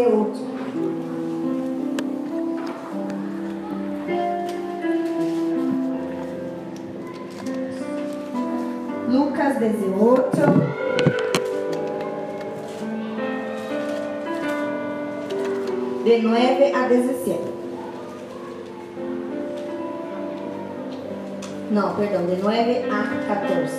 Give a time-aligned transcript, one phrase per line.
[0.00, 0.40] 18.
[9.08, 10.80] Lucas 18.
[16.04, 17.40] De 9 a 17.
[21.70, 23.76] Não, perdão, de 9 a 14.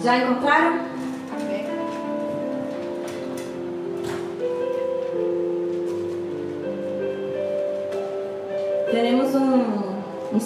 [0.00, 0.87] Já encontraram?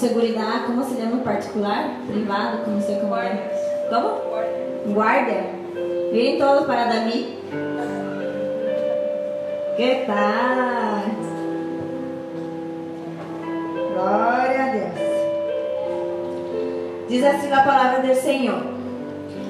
[0.02, 1.22] Seguridade, como se chama?
[1.22, 2.00] Particular?
[2.08, 2.64] Privado?
[2.64, 3.50] Como sei como é?
[3.88, 4.92] Como?
[4.92, 5.44] Guarda.
[6.12, 7.38] Vem todos para Dami.
[9.76, 11.04] Que tal?
[13.94, 14.92] Glória a Deus.
[17.08, 18.60] Diz assim a palavra do Senhor.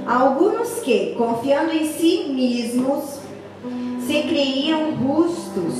[0.07, 3.21] Alguns que, confiando em si mesmos,
[4.07, 5.77] se creiam justos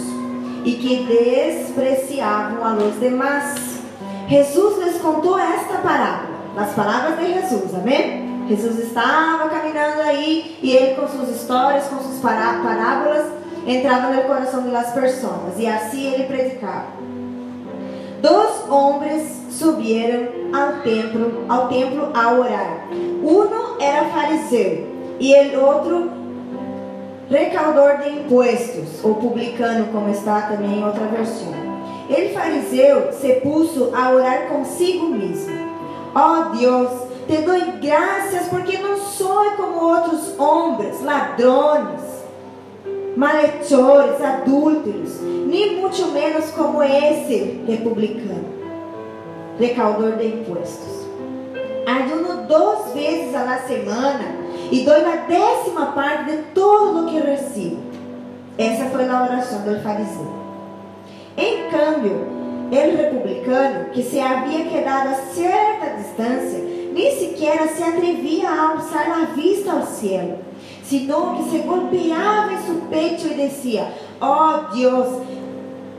[0.65, 3.62] e que despreciavam a los demás.
[4.33, 8.47] Jesus lhes contou esta parábola, as palavras de Jesus, amém?
[8.49, 13.27] Jesus estava caminhando aí e ele com suas histórias, com suas parábolas,
[13.67, 16.87] entrava no coração das pessoas e assim ele predicava.
[18.23, 22.89] Dois homens subiram ao templo, ao templo a orar.
[22.91, 24.89] Um era fariseu
[25.21, 26.11] e o outro
[27.29, 31.62] recaudador de impostos, ou publicano, como está também em outra versão.
[32.13, 35.73] Ele, fariseu, se puso a orar consigo mesmo.
[36.15, 36.91] Oh Deus,
[37.27, 42.01] te dou graças porque não sou como outros homens, ladrões,
[43.17, 48.45] malhechores, adúlteros, nem muito menos como esse republicano,
[49.59, 51.07] recaudador de impostos.
[51.87, 54.37] Ayuno duas vezes a la semana
[54.71, 57.79] e dou a décima parte de tudo o que recebo.
[58.59, 60.42] Essa foi a oração do fariseu.
[61.37, 62.27] Em câmbio,
[62.71, 66.59] ele republicano, que se havia quedado a certa distância,
[66.93, 70.39] nem sequer se atrevia a alçar a vista ao cielo,
[70.85, 73.89] senão que se golpeava em seu peito e dizia:
[74.21, 75.23] Ó oh Deus,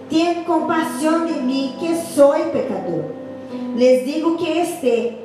[0.09, 3.05] tem compaixão de mim, que sou pecador.
[3.75, 5.17] Les digo que este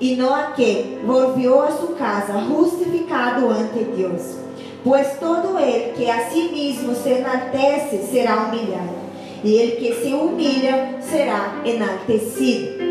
[0.00, 4.36] e não aquele volvió a sua casa justificado ante Deus.
[4.82, 9.03] Pois todo ele que a si mesmo se enaltece será humilhado,
[9.44, 12.82] e ele que se humilha será enaltecido.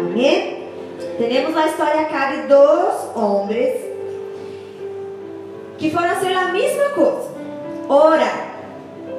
[0.00, 0.64] Amém?
[1.18, 3.74] Temos a história cá de dois homens
[5.78, 7.28] que foram fazer a mesma coisa.
[7.88, 8.46] Ora.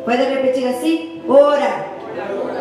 [0.05, 1.21] Pode repetir assim?
[1.27, 1.97] Ora.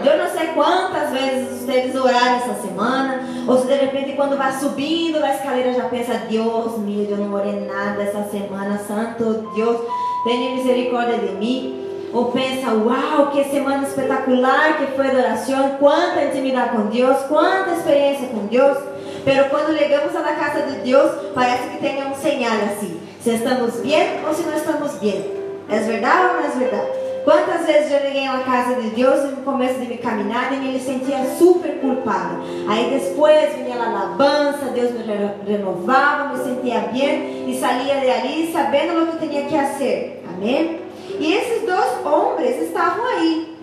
[0.04, 4.52] Eu não sei quantas vezes vocês oraram essa semana, ou se de repente quando vai
[4.52, 9.80] subindo na escaleira já pensa, Deus meu, eu não orei nada essa semana, Santo Deus,
[10.24, 11.85] tenha misericórdia de mim.
[12.12, 17.72] Ou pensa, uau, que semana espetacular que foi a oração, quanta intimidade com Deus, quanta
[17.72, 18.78] experiência com Deus.
[19.24, 23.80] Pero quando chegamos na casa de Deus, parece que tem um sinal assim, se estamos
[23.80, 25.36] bem ou se não estamos bem.
[25.68, 27.06] É verdade ou não é verdade?
[27.24, 30.78] Quantas vezes eu cheguei a casa de Deus no começo de minha caminhada e me
[30.78, 32.36] sentia super culpada.
[32.68, 35.02] Aí depois vinha a alabança, Deus me
[35.44, 40.22] renovava, me sentia bem e saía de ali sabendo o que tinha que fazer.
[40.32, 40.85] Amém?
[41.18, 43.56] E esses dois homens estavam aí,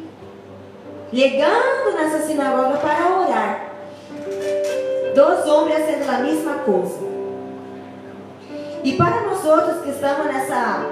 [1.14, 3.70] chegando nessa sinagoga para orar.
[5.16, 7.14] Dois homens fazendo a mesma coisa.
[8.84, 10.86] E para nós outros que estamos nessa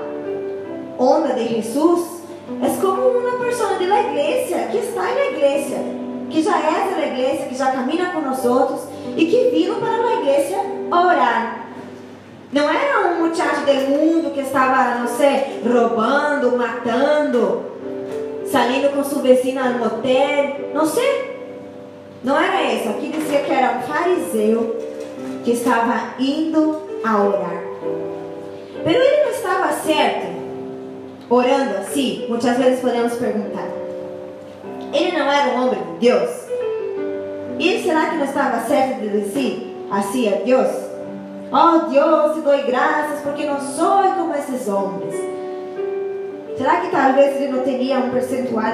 [0.97, 2.21] onda de Jesus,
[2.61, 5.77] é como uma pessoa da igreja que está na igreja,
[6.29, 8.81] que já é da igreja, que já caminha com nós outros
[9.17, 10.57] e que vino para a igreja
[10.91, 11.60] orar.
[12.51, 17.63] Não era um muchacho do mundo que estava, não sei, roubando, matando,
[18.45, 21.39] saindo com sua vecina no motel, não sei.
[22.21, 22.89] Não era isso.
[22.89, 24.75] Aqui dizia que era um fariseu
[25.45, 27.63] que estava indo a orar.
[28.83, 30.27] Mas ele não estava certo
[31.29, 33.67] orando assim, muitas vezes podemos perguntar:
[34.93, 36.29] ele não era um homem de Deus?
[37.57, 40.90] E será que não estava certo de dizer assim a Deus?
[41.53, 45.13] Oh Deus, te dou graças porque não sou como esses homens.
[46.57, 48.71] Será que talvez ele não teria um percentual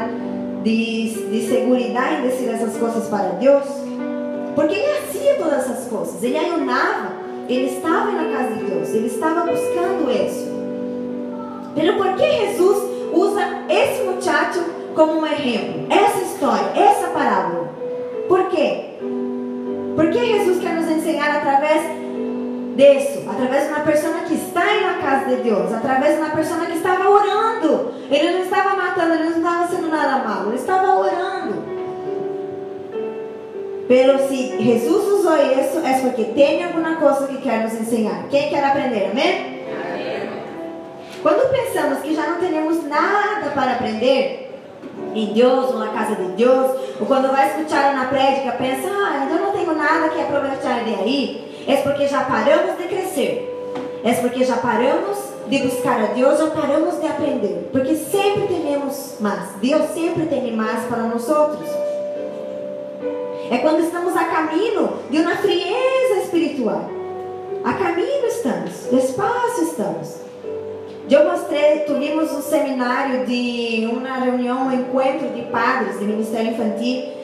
[0.64, 3.64] de, de segurança em dizer essas coisas para Deus?
[4.54, 7.14] Porque ele fazia todas essas coisas, ele ayunava,
[7.50, 10.48] ele estava na casa de Deus, ele estava buscando isso.
[11.74, 12.78] Pero por que Jesus
[13.12, 14.64] usa esse muchacho
[14.94, 15.88] como um exemplo?
[15.90, 17.70] Essa história, essa parábola.
[18.28, 18.98] Por quê?
[19.96, 22.07] Porque Jesus quer nos ensinar através
[22.78, 26.66] disso, através de uma pessoa que está na casa de Deus, através de uma pessoa
[26.66, 27.48] que estava orando
[28.98, 31.78] matando, ele não estava sendo nada malo, ele estava orando.
[33.88, 38.26] Pero se Jesus usou isso, é porque tem alguma coisa que quer nos ensinar.
[38.30, 39.12] Quem quer aprender?
[39.12, 39.64] Amém?
[39.72, 40.30] Amém.
[41.22, 44.54] Quando pensamos que já não temos nada para aprender
[45.14, 49.28] em Deus ou na casa de Deus, ou quando vai escutar na prédica, pensa, ah,
[49.30, 53.54] eu não tenho nada que aproveitar de aí, é porque já paramos de crescer.
[54.04, 55.18] É porque já paramos
[55.48, 57.70] de buscar a Deus, já paramos de aprender.
[57.72, 59.50] Porque sempre temos mais.
[59.62, 61.70] Deus sempre tem mais para nós outros.
[63.52, 66.90] É quando estamos a caminho de uma frieza espiritual.
[67.64, 70.16] A caminho estamos, despacio estamos.
[71.10, 77.18] Eu mostrei, tivemos um seminário de uma reunião, um encontro de padres de Ministério Infantil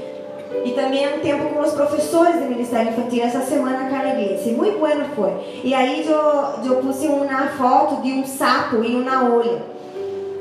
[0.64, 4.52] e também um tempo com os professores do Ministério Infantil essa semana cá na igreja.
[4.52, 5.32] Muito bueno foi.
[5.64, 9.62] E aí eu, eu pus uma foto de um sapo em uma olha.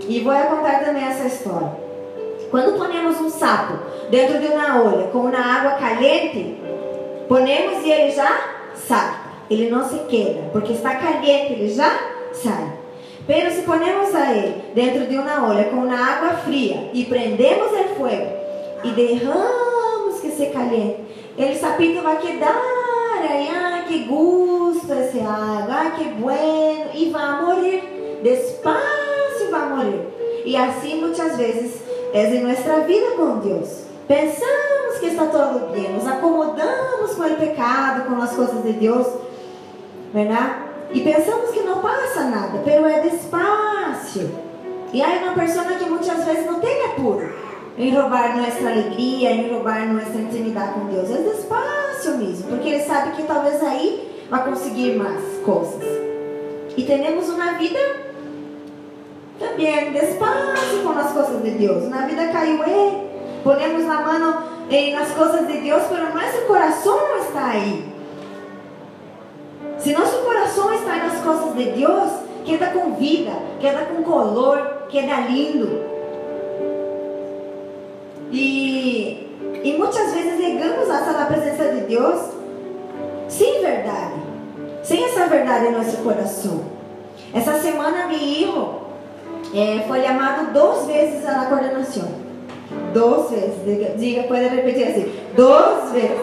[0.08, 1.72] E vou contar também essa história.
[2.50, 3.78] Quando ponemos um sapo
[4.10, 6.56] dentro de uma olha com uma água caliente,
[7.28, 8.40] ponemos e ele já
[8.74, 9.14] sai.
[9.50, 11.90] Ele não se queda, porque está caliente, ele já
[12.32, 12.72] sai.
[13.28, 17.72] Mas se ponemos a ele dentro de uma olha com uma água fria e prendemos
[17.72, 18.42] o fogo
[18.84, 19.91] e derramamos
[20.32, 21.00] se caliente,
[21.37, 29.50] ele sapito vai quedar ah, que gusto esse água, que bueno, e vai morrer, despacio
[29.50, 30.43] vai morrer.
[30.44, 31.81] E assim muitas vezes
[32.12, 33.82] é em nossa vida com Deus.
[34.08, 39.06] Pensamos que está tudo bem, nos acomodamos com o pecado, com as coisas de Deus,
[40.12, 40.56] verdade?
[40.93, 44.31] E pensamos que não passa nada, pero é despacio.
[44.93, 47.41] E aí uma pessoa que muitas vezes não tem apuro
[47.78, 51.10] em roubar nossa alegria, em roubar nossa intimidade com Deus.
[51.10, 55.82] É despacio mesmo, porque ele sabe que talvez aí vai conseguir mais coisas.
[56.76, 57.78] E temos uma vida
[59.38, 61.88] também despacio com as coisas de Deus.
[61.88, 63.04] Na vida caiu, é,
[63.42, 64.52] ponemos a mão
[64.92, 65.82] nas coisas de Deus,
[66.14, 67.92] mas nosso coração não está aí.
[69.78, 72.10] Se nosso coração está nas coisas de Deus,
[72.44, 75.91] queda com vida, queda com color, queda lindo.
[78.32, 79.29] E,
[79.62, 82.19] e muitas vezes negamos essa na presença de Deus
[83.29, 84.14] sem verdade,
[84.82, 86.62] sem essa verdade em nosso coração.
[87.34, 88.75] Essa semana, meu filho
[89.55, 92.23] é, foi chamado duas vezes na coordenação.
[92.94, 96.20] Duas vezes, diga, diga, pode repetir assim: duas vezes.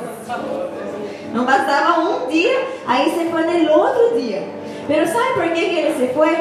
[1.31, 4.43] Não bastava um dia, aí se foi no outro dia.
[4.87, 6.37] Mas sabe por que, que ele se foi?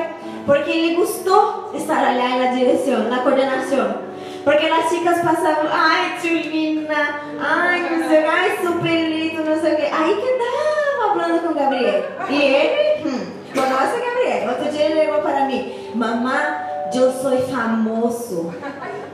[0.47, 4.08] Porque ele gostou de estar ali na direção, na coordenação.
[4.49, 9.77] Porque as chicas passavam, ai, Tulina, ai, não sei, ai, super lindo, não sei o
[9.77, 9.89] quê.
[9.93, 12.03] Aí que dava falando com o Gabriel.
[12.31, 14.49] E ele, hum, conhece Gabriel.
[14.49, 16.47] Outro dia ele ligou para mim, mamãe,
[16.95, 18.55] eu sou famoso.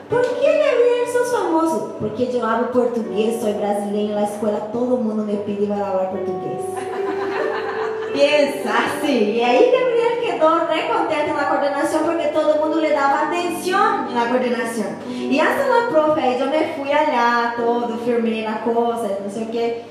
[0.08, 1.96] Por que Gabriel sos famoso?
[1.98, 6.62] Porque eu hablo português, sou brasileiro, na escola todo mundo me pede para falar português.
[8.14, 9.34] Pensa assim.
[9.34, 9.94] E aí Gabriel
[10.34, 14.96] quedou recontente na coordenação porque todo mundo lhe dava atenção na coordenação.
[15.08, 19.46] E hasta na profe, eu me fui allá, todo, firmei na coisa, não sei o
[19.46, 19.82] que.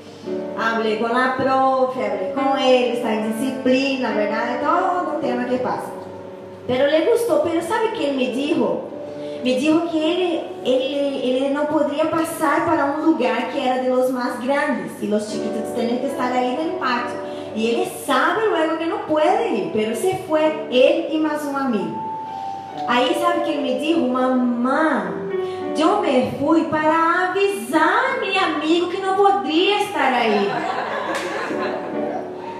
[0.58, 4.58] Hablei com a profe, hablei com ele, está em disciplina, verdade?
[4.64, 5.92] Todo um tema que passa.
[6.66, 8.94] Pero le gostou, pero sabe o que ele me disse?
[9.44, 13.90] me dijo que ele, ele, ele não poderia passar para um lugar que era de
[13.90, 17.23] los mais grandes e os chiquitos têm que estar aí no pátio.
[17.54, 21.56] E ele sabe luego que não pode ir, pero se foi ele e mais um
[21.56, 22.02] amigo.
[22.88, 25.24] Aí sabe que ele me disse, mamãe,
[25.78, 30.50] eu me fui para avisar meu amigo que não podia estar aí.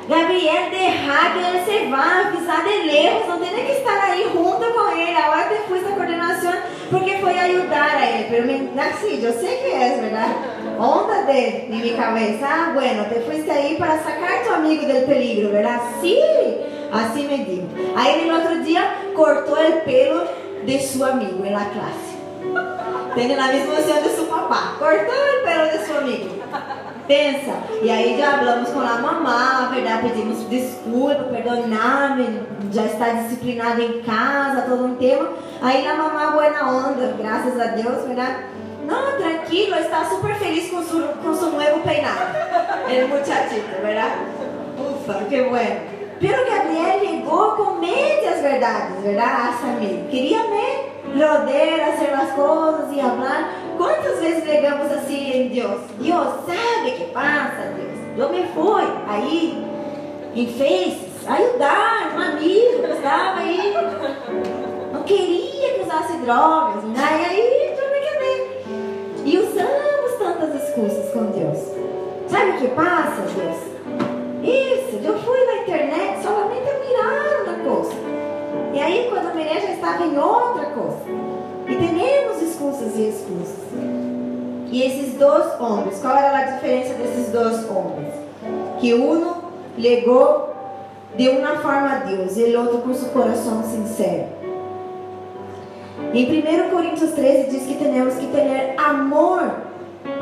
[0.09, 4.93] Gabriel, que ele se vá, avisar de lejos, não tem que estar aí junto com
[4.93, 5.17] ele.
[5.17, 6.53] Agora te fui essa coordenação
[6.91, 8.27] porque foi ajudar a ele.
[8.29, 10.35] Pero me, assim, eu sei que é, verdade?
[10.79, 12.47] Onda de, de minha cabeça.
[12.47, 15.83] Ah, bueno, te fuiste aí para sacar tu amigo del peligro, verdade?
[16.01, 16.19] Sim,
[16.93, 17.69] assim me dijo.
[17.97, 18.83] Aí no outro dia
[19.15, 20.27] cortou o pelo
[20.65, 22.15] de seu amigo na classe.
[23.15, 24.77] Tem a mesma posição de seu papá.
[24.79, 26.31] Cortou o pelo de seu amigo.
[27.07, 27.53] Pensa.
[27.83, 30.09] E aí já falamos com a mamá, verdade?
[30.09, 32.41] Pedimos desculpa, perdonar-me,
[32.73, 35.29] já está disciplinado em casa, todo um tema.
[35.61, 38.55] Aí a mamá boa onda, graças a Deus, verdade?
[38.87, 41.51] Não, tranquilo, está super feliz com su, com su
[42.15, 42.89] peinado.
[42.91, 44.15] El muchachito, verdade?
[44.79, 45.95] Ufa, que bueno.
[46.21, 50.09] Pero Gabriel chegou com medias verdades, verdade, amigo?
[50.09, 53.53] Queria me rodear, fazer as coisas e falar.
[53.77, 55.83] Quantas vezes negamos assim em Deus?
[55.99, 57.99] Deus sabe o que passa, Deus.
[58.17, 59.67] Eu me fui aí
[60.35, 63.75] em Faces ajudar um amigo estava aí.
[64.93, 67.21] Não queria que usasse drogas, né?
[67.21, 68.65] E aí, me queimei.
[69.25, 69.39] E
[70.45, 71.59] usamos tantas excusas com Deus.
[72.29, 73.57] Sabe o que passa, Deus?
[74.43, 77.93] Isso, eu fui na internet solamente a mirar na coisa.
[78.73, 80.99] E aí, quando a mirei, já estava em outra coisa.
[81.69, 83.65] E temos excusas e excusas.
[84.71, 88.13] E esses dois homens, qual era a diferença desses dois homens?
[88.81, 89.35] Que um
[89.79, 90.53] legou
[91.17, 94.27] de uma forma a Deus e o outro com seu coração sincero.
[96.13, 99.74] Em 1 Coríntios 13 diz que temos que ter amor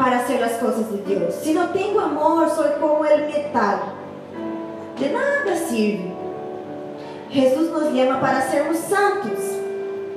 [0.02, 1.35] para fazer as coisas de Deus.
[1.35, 3.94] Se não tenho amor, sou como o metal.
[4.97, 6.12] De nada serve.
[7.30, 9.38] Jesus nos chama para sermos santos.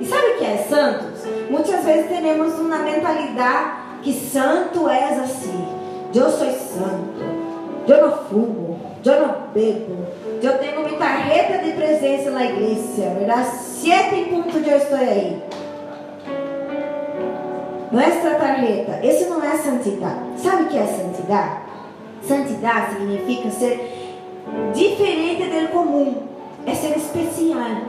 [0.00, 1.24] E sabe o que é santos?
[1.48, 3.70] Muitas vezes temos uma mentalidade
[4.02, 5.66] que santo és assim.
[6.12, 7.86] Eu sou santo.
[7.86, 8.80] Eu não fumo.
[9.04, 10.04] Eu não bebo.
[10.42, 13.14] Eu tenho minha tarjeta de presença na igreja.
[13.16, 13.48] Verdade?
[13.56, 15.42] Sete pontos eu estou aí.
[17.96, 19.00] Nuestra tarjeta.
[19.02, 20.20] Esse não é santidade.
[20.36, 21.60] Sabe o que é santidade?
[22.28, 24.20] Santidade significa ser
[24.74, 26.14] diferente do comum.
[26.66, 27.86] É ser especial.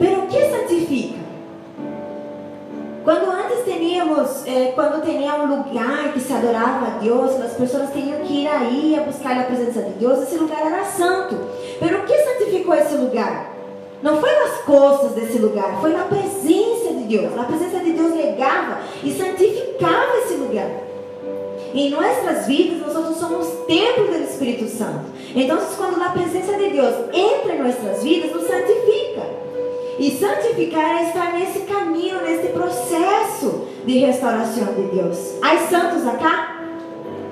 [0.00, 1.20] Pero o que santifica?
[3.04, 7.92] Quando antes teníamos, eh, quando tinha um lugar que se adorava a Deus, as pessoas
[7.92, 11.36] tinham que ir aí a buscar a presença de Deus, esse lugar era santo.
[11.78, 13.52] Pero o que santificou esse lugar?
[14.02, 16.79] Não foi as coisas desse lugar, foi a presença
[17.10, 17.36] Deus.
[17.36, 20.70] A presença de Deus legava e santificava esse lugar.
[21.74, 25.06] Em nossas vidas, nós somos templo do Espírito Santo.
[25.34, 29.40] Então, quando a presença de Deus entra em nossas vidas, nos santifica.
[29.98, 35.34] E santificar é estar nesse caminho, nesse processo de restauração de Deus.
[35.42, 36.56] Há santos acá?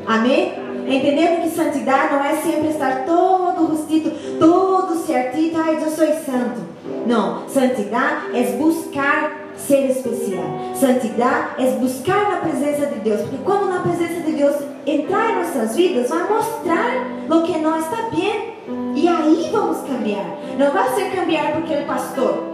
[0.07, 0.55] Amém?
[0.87, 6.61] Entendendo que santidade não é sempre estar todo rustito, todo certinho, ai, eu sou santo.
[7.07, 9.38] Não, santidade é buscar
[9.69, 10.45] ser especial.
[10.75, 13.21] Santidade é buscar na presença de Deus.
[13.21, 14.57] Porque quando na presença de Deus
[14.87, 18.55] entrar em nossas vidas, vai mostrar o que não está bem.
[18.97, 20.25] E aí vamos cambiar.
[20.59, 22.45] Não vai ser cambiar porque é pastor.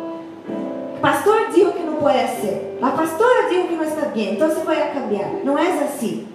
[1.00, 2.78] Pastor disse que não pode ser.
[2.82, 4.34] A pastora disse que não está bem.
[4.34, 5.30] Então você vai cambiar.
[5.44, 6.26] Não é assim.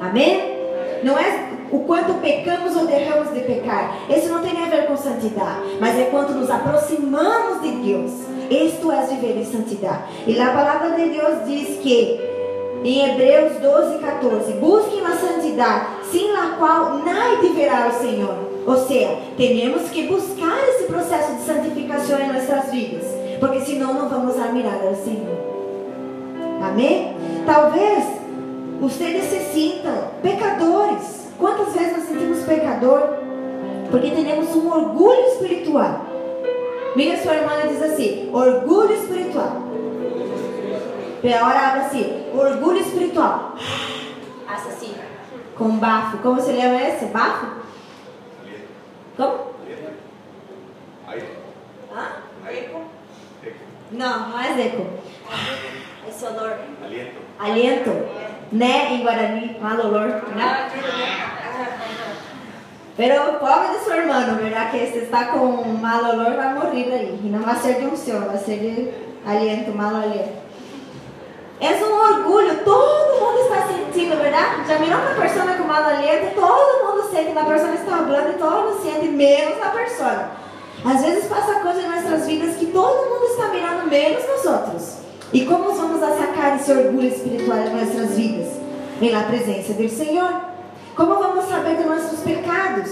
[0.00, 0.52] Amém?
[1.04, 3.96] Não é o quanto pecamos ou deixamos de pecar.
[4.08, 8.31] Isso não tem a ver com santidade, mas é quando nos aproximamos de Deus.
[8.52, 10.02] Isto é viver em santidade.
[10.26, 12.20] E a palavra de Deus diz que
[12.84, 18.34] em Hebreus 12, 14: Busquem a santidade, sem a qual nadie verá o Senhor.
[18.66, 23.04] Ou seja, temos que buscar esse processo de santificação em nossas vidas,
[23.40, 25.38] porque senão não vamos admirar ao Senhor.
[26.62, 27.16] Amém?
[27.46, 28.04] Talvez
[28.80, 31.22] vocês se sintam pecadores.
[31.38, 33.14] Quantas vezes nós sentimos pecador?
[33.90, 36.11] Porque temos um orgulho espiritual.
[36.94, 39.62] Mira sua irmã e diz assim: orgulho espiritual.
[41.24, 43.56] Hora abre assim: orgulho espiritual.
[44.46, 45.02] Assassino.
[45.56, 46.18] Com bafo.
[46.18, 47.06] Como se lembra esse?
[47.06, 47.46] Bafo?
[49.16, 49.52] Como?
[51.94, 52.06] Hã?
[52.50, 52.82] Eco?
[53.92, 54.86] Não, não é eco.
[56.08, 56.56] Esse odor.
[56.82, 57.16] Aliento.
[57.38, 57.90] Aliento.
[58.50, 58.94] Né?
[58.94, 59.56] Em Guarani.
[59.60, 60.08] Mal olor.
[60.34, 60.70] Né?
[62.96, 64.78] Pero pobre de seu irmão, verdade?
[64.78, 67.20] Que se está com mal olor, vai morrer aí.
[67.24, 68.92] E não vai ser de um senhor, vai ser de
[69.26, 70.42] aliento, mal aliento.
[71.60, 74.66] É um orgulho, todo mundo está sentindo, verdade?
[74.66, 78.38] Já mirou uma pessoa com mal aliento, todo mundo sente, a pessoa está falando e
[78.38, 80.30] todo mundo sente, menos a pessoa.
[80.84, 84.96] Às vezes passa coisas em nossas vidas que todo mundo está mirando menos nós outros.
[85.32, 88.48] E como vamos sacar esse orgulho espiritual em nossas vidas?
[89.00, 90.51] Em la presença do Senhor.
[90.94, 92.90] Como vamos saber de nossos pecados?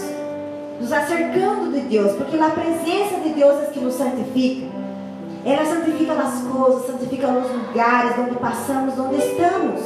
[0.80, 4.66] Nos acercando de Deus, porque a presença de Deus é que nos santifica.
[5.44, 9.80] Ela santifica as coisas, santifica os lugares onde passamos, onde estamos.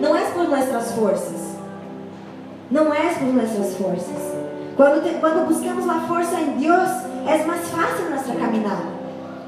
[0.00, 1.56] Não é por nossas forças.
[2.70, 4.36] Não é por nossas forças.
[4.74, 6.88] Quando, te, quando buscamos a força em Deus,
[7.26, 8.96] é mais fácil nossa caminhada.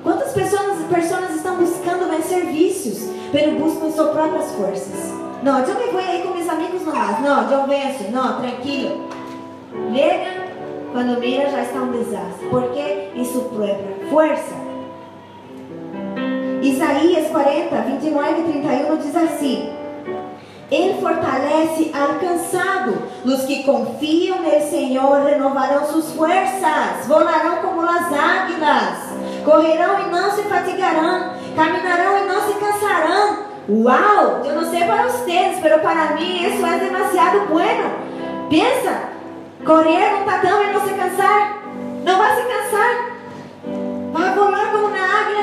[0.02, 5.27] Quantas pessoas, pessoas estão buscando vencer vícios, pero buscam suas próprias forças?
[5.42, 7.21] Não, eu me vou aí com meus amigos nomás.
[7.21, 8.11] Não, eu venço.
[8.11, 9.09] Não, tranquilo.
[9.92, 10.49] Llega,
[10.92, 12.49] quando mira já está um desastre.
[12.50, 14.68] Porque em sua própria força.
[16.61, 19.73] Isaías 40, 29 e 31 diz assim:
[20.71, 22.99] Ele fortalece al cansado.
[23.25, 28.99] Os que confiam no Senhor renovarão suas forças, volarão como as águilas,
[29.45, 33.47] correrão e não se fatigarão, caminharão e não se cansarão.
[33.70, 37.90] Uau, eu não sei para vocês, mas para mim isso é demasiado bueno.
[38.48, 38.98] Pensa,
[39.64, 41.58] correr um tatame e não se cansar.
[42.02, 43.18] Não vai se cansar.
[44.12, 45.38] Vai voar como uma águia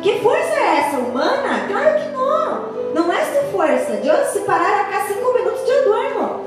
[0.00, 0.98] Que força é essa?
[0.98, 1.66] Humana?
[1.66, 2.94] Claro que não.
[2.94, 3.92] Não é essa força.
[3.94, 6.44] Deus se parar acá cinco minutos eu duermo.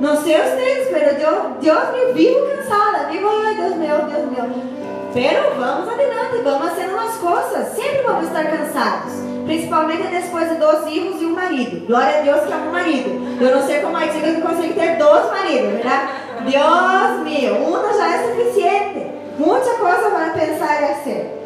[0.00, 3.08] Não sei ustedes, pero Deus, Deus me vivo cansada.
[3.10, 4.87] Vivo, ai Deus meu, Deus meu.
[5.14, 7.68] Pero vamos adelante, vamos fazendo as coisas.
[7.74, 9.12] Sempre vamos estar cansados.
[9.46, 11.86] Principalmente depois de dois filhos e um marido.
[11.86, 13.42] Glória a Deus que é um marido.
[13.42, 16.08] Eu não sei como a igreja consegue ter dois maridos, verdade?
[16.44, 19.06] Deus meu, um já é suficiente.
[19.38, 21.38] Muita coisa para pensar e fazer.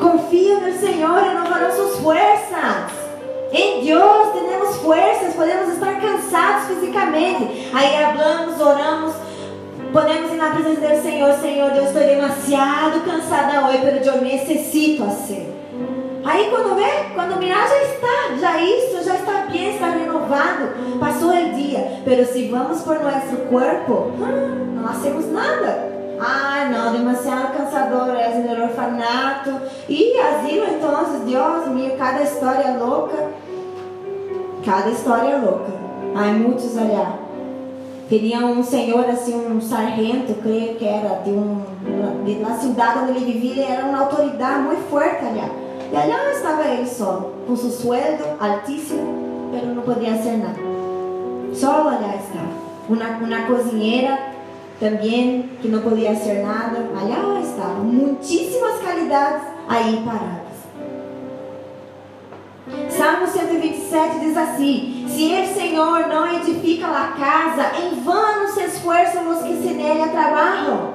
[0.00, 3.02] Confia no Senhor, renovarão suas forças.
[3.52, 7.70] Em Deus temos forças, podemos estar cansados fisicamente.
[7.72, 9.14] Aí hablamos, oramos,
[9.92, 11.32] podemos ir na presença do Senhor.
[11.34, 15.52] Senhor, eu estou demasiado cansada hoje, pero eu necessito assim.
[16.24, 20.98] Aí quando vê, quando mirar já está, já isso, já está bem, está renovado.
[20.98, 22.00] Passou o dia.
[22.04, 25.90] Pero se vamos por nosso corpo, hum, não hacemos nada.
[26.20, 29.60] Ah, não, demasiado cansador, é no orfanato.
[29.88, 30.92] E asilo, então,
[31.26, 33.30] Deus meu, cada história louca.
[34.64, 35.72] Cada história louca.
[36.14, 37.18] Há muitos olhar.
[38.18, 41.62] Tinha um senhor, assim, um sargento, creio que era, de um,
[42.42, 45.40] na cidade onde ele vivia, era uma autoridade muito forte ali.
[45.90, 50.58] E allá estava ele só, com seu sueldo altíssimo, mas não podia fazer nada.
[51.54, 52.52] Só allá estava.
[52.86, 54.18] Uma, uma cozinheira
[54.78, 57.80] também, que não podia fazer nada, allá estava.
[57.80, 60.52] Muitíssimas qualidades aí paradas.
[62.90, 69.28] Salmo 127 diz assim: Se o Senhor não edifica a casa, em vano se esforçam
[69.30, 70.94] os que se nele trabalham.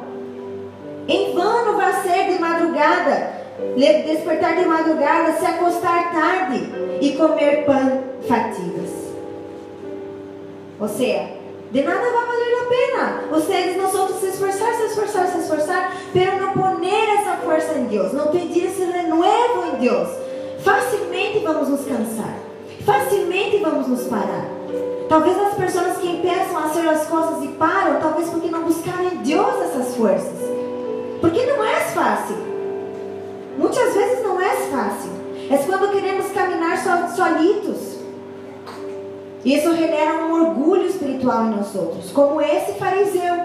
[1.07, 3.31] Em vano vai ser de madrugada,
[3.75, 6.67] despertar de madrugada, se acostar tarde
[6.99, 8.91] e comer pão fatigas.
[10.79, 11.29] Ou seja,
[11.71, 13.23] de nada vai valer a pena.
[13.29, 17.85] Vocês, nós outros, se esforçar, se esforçar, se esforçar, para não poner essa força em
[17.85, 20.27] Deus, não pedir esse renovo em Deus
[20.67, 22.35] facilmente vamos nos cansar,
[22.87, 24.45] facilmente vamos nos parar.
[25.09, 29.03] Talvez as pessoas que empeçam a fazer as coisas e param, talvez porque não buscaram
[29.03, 30.39] em Deus essas forças.
[31.19, 32.37] Porque não é fácil.
[33.57, 35.11] Muitas vezes não é fácil.
[35.49, 36.77] É quando queremos caminhar
[37.13, 37.97] solitos.
[39.43, 43.35] Isso gera um orgulho espiritual em nós outros, como esse fariseu.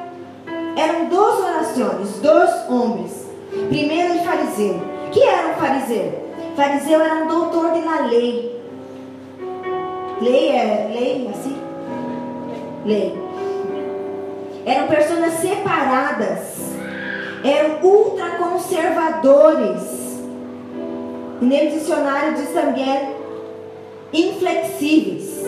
[0.77, 3.27] Eram duas orações, dois homens.
[3.69, 4.81] Primeiro o fariseu.
[5.11, 6.31] que era um fariseu?
[6.57, 8.62] Fariseu era um doutor de lei.
[10.23, 11.57] Lei é lei assim?
[12.87, 13.13] Lei.
[14.65, 16.63] Eram pessoas separadas.
[17.43, 19.83] Eram ultraconservadores.
[21.41, 23.17] E no dicionário diz também
[24.13, 25.45] inflexíveis.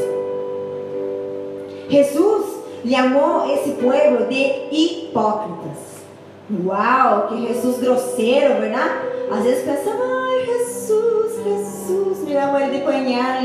[1.88, 2.46] Jesus
[2.84, 6.02] chamou esse povo de hipócritas.
[6.66, 8.94] Uau, que Jesus grosseiro, verdade?
[9.30, 12.84] Às vezes pensamos, ai Jesus, Jesus, me amor ele de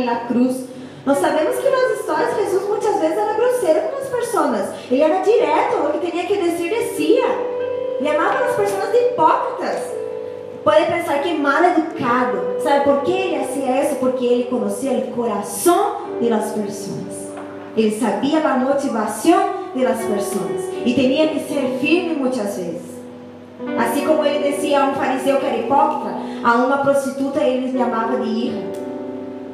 [0.01, 0.78] em na cruz.
[1.05, 4.69] Nós sabemos que nas histórias Jesus muitas vezes era grosseiro com as pessoas.
[4.91, 7.25] Ele era direto, o que tinha que descer, descia.
[7.99, 9.99] Amava as pessoas de hipócritas.
[10.63, 12.61] Pode pensar que mal educado.
[12.61, 13.95] Sabe por que ele fazia isso?
[13.95, 17.29] Porque ele conhecia o coração das pessoas.
[17.75, 20.63] Ele sabia a motivação das pessoas.
[20.85, 22.89] E tinha que ser firme muitas vezes.
[23.77, 28.17] Assim como ele descia a um fariseu que era hipócrita, a uma prostituta ele chamava
[28.17, 28.88] de irra.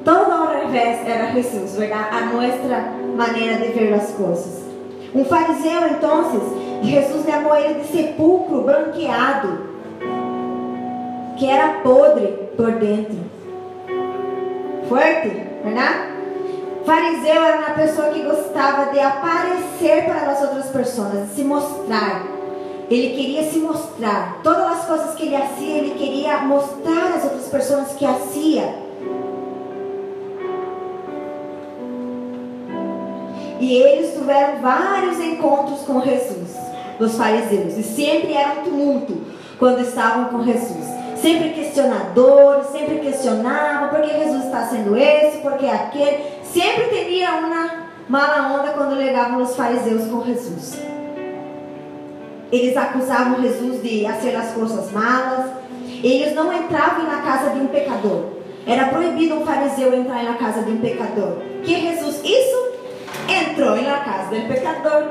[0.05, 1.77] Todo ao revés era Jesus?
[1.81, 4.63] A nossa maneira de ver as coisas.
[5.15, 6.23] Um fariseu, então,
[6.83, 9.67] Jesus chamou ele de sepulcro branqueado,
[11.37, 13.17] que era podre por dentro.
[14.87, 15.29] Forte,
[15.63, 16.13] verdade?
[16.85, 22.21] Fariseu era uma pessoa que gostava de aparecer para as outras pessoas, de se mostrar.
[22.91, 24.39] Ele queria se mostrar.
[24.43, 28.84] Todas as coisas que ele fazia, ele queria mostrar às outras pessoas que fazia.
[33.59, 36.55] E eles tiveram vários encontros com Jesus,
[36.99, 37.77] os fariseus.
[37.77, 39.21] E sempre era um tumulto
[39.57, 40.85] quando estavam com Jesus.
[41.15, 46.23] Sempre questionadores, sempre questionavam por que Jesus está sendo esse, por que aquele.
[46.43, 50.77] Sempre teria uma mala onda quando levavam os fariseus com Jesus.
[52.51, 55.47] Eles acusavam Jesus de fazer as coisas malas.
[56.03, 58.35] Eles não entravam na casa de um pecador.
[58.67, 61.37] Era proibido um fariseu entrar na casa de um pecador.
[61.63, 62.64] Que Jesus, isso,
[63.29, 65.03] entrou na casa do pecador.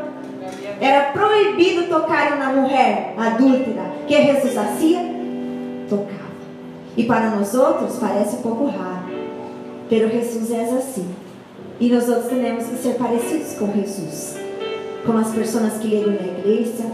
[0.81, 3.93] Era proibido tocar na mulher adúltera.
[4.07, 5.01] Que Jesus fazia?
[5.89, 6.25] Tocava.
[6.97, 9.05] E para nós outros parece um pouco raro.
[9.89, 11.15] Pero Jesus é assim.
[11.81, 14.37] E nós outros temos que ser parecidos com Jesus.
[15.05, 16.85] Com as pessoas que ligam na igreja,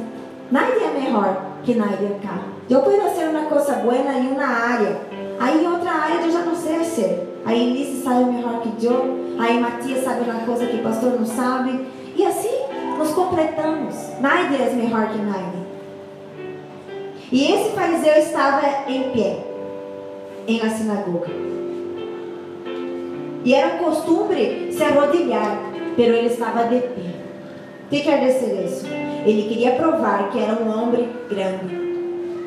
[0.51, 2.41] Nadie é melhor que nadie acá.
[2.69, 4.97] Eu posso fazer uma coisa boa em uma área.
[5.41, 7.41] Aí outra área eu já não sei fazer.
[7.45, 9.37] Aí Lice sabe melhor que eu.
[9.39, 11.87] Aí Matias sabe uma coisa que o pastor não sabe.
[12.15, 12.51] E assim
[12.99, 13.95] nos completamos.
[14.21, 15.61] Nadie é melhor que nadie.
[17.33, 19.45] E esse fariseu estava em pé
[20.47, 21.31] em a sinagoga.
[23.43, 25.59] E era costume se arrodilhar,
[25.97, 27.21] pero ele estava de pé.
[27.87, 28.87] O que quer dizer isso?
[29.25, 31.80] Ele queria provar que era um homem grande.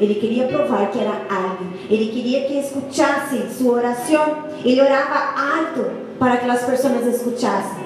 [0.03, 1.87] Ele queria provar que era alguém.
[1.89, 4.43] Ele queria que escutassem sua oração.
[4.65, 7.83] Ele orava alto para que as pessoas escutassem.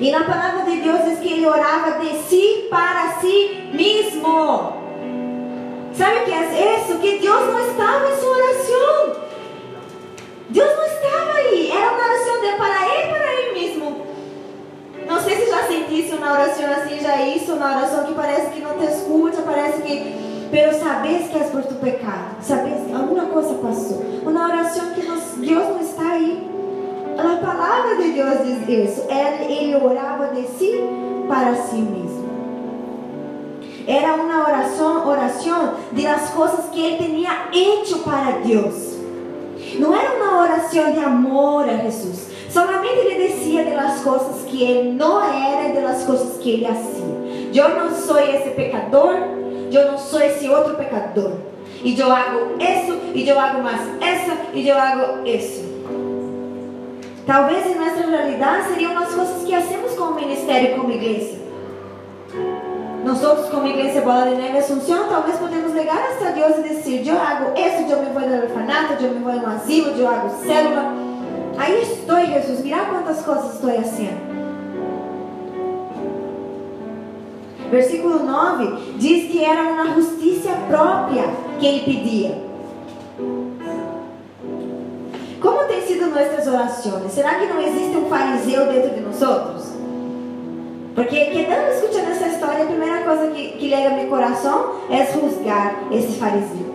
[0.00, 4.74] E na palavra de Deus diz que ele orava de si para si mesmo.
[5.94, 6.98] Sabe o que é isso?
[6.98, 9.16] Que Deus não estava em sua oração.
[10.50, 11.70] Deus não estava aí.
[11.70, 14.06] Era uma oração dele para ele, para ele mesmo.
[15.06, 18.60] Não sei se já sentisse uma oração assim, já isso, uma oração que parece que
[18.60, 20.23] não te escuta, parece que.
[20.54, 22.36] Pero sabes que é por tu pecado.
[22.40, 24.04] Sabes que alguma coisa passou.
[24.24, 26.48] Uma oração que Deus não está aí.
[27.18, 29.02] A palavra de Deus diz isso.
[29.10, 30.78] Ele orava de si
[31.26, 32.28] para si mesmo.
[33.84, 38.96] Era uma oração, oração de las coisas que ele tinha hecho para Deus.
[39.80, 42.28] Não era uma oração de amor a Jesus.
[42.48, 47.04] Solamente ele dizia das coisas que ele não era e das coisas que ele fazia.
[47.52, 49.42] Eu não sou esse pecador,
[49.76, 51.32] eu não sou esse outro pecador.
[51.82, 55.74] E eu hago isso, e eu hago mais essa, e eu hago isso.
[57.26, 61.38] Talvez em nossa realidade seriam as coisas que hacemos como ministério, como igreja.
[63.04, 67.06] Nós outros, como igreja Bola de Neve Assunção, talvez podemos ligar a Deus e dizer:
[67.06, 70.30] Eu hago isso, eu me vou no orfanato, eu me vou no asilo, eu hago
[70.44, 70.92] célula.
[71.58, 74.43] Aí estou, Jesus, mira quantas coisas estou fazendo.
[77.74, 81.24] Versículo 9 diz que era uma justiça própria
[81.58, 82.38] que ele pedia.
[85.42, 87.10] Como tem sido nossas orações?
[87.10, 89.72] Será que não existe um fariseu dentro de nós outros?
[90.94, 95.74] Porque quedando escutando essa história, a primeira coisa que, que lega meu coração é juzgar
[95.90, 96.72] esse fariseu.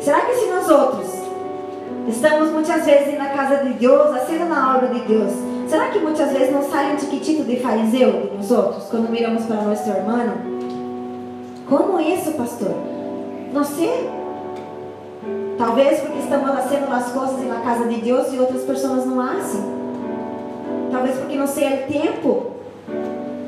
[0.00, 1.12] Será que se nós outros
[2.08, 5.32] estamos muitas vezes na casa de Deus, fazendo na obra de Deus,
[5.70, 9.62] será que muitas vezes não sai um tiquitito de fariseu nós outros, quando miramos para
[9.62, 10.32] nosso irmão?
[11.68, 12.74] Como isso, pastor?
[13.52, 14.10] Não sei.
[15.56, 19.62] Talvez porque estamos fazendo as coisas na casa de Deus e outras pessoas não fazem.
[20.90, 22.46] Talvez porque não sei o tempo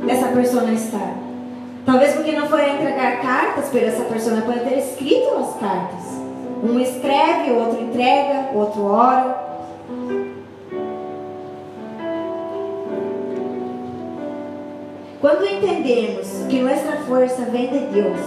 [0.07, 1.15] dessa pessoa estar.
[1.85, 6.05] Talvez porque não foi entregar cartas, pero essa pessoa pode ter escrito as cartas.
[6.63, 9.52] Um escreve, o outro entrega, o outro ora.
[15.23, 18.19] Quando entendemos que nossa força vem de Deus,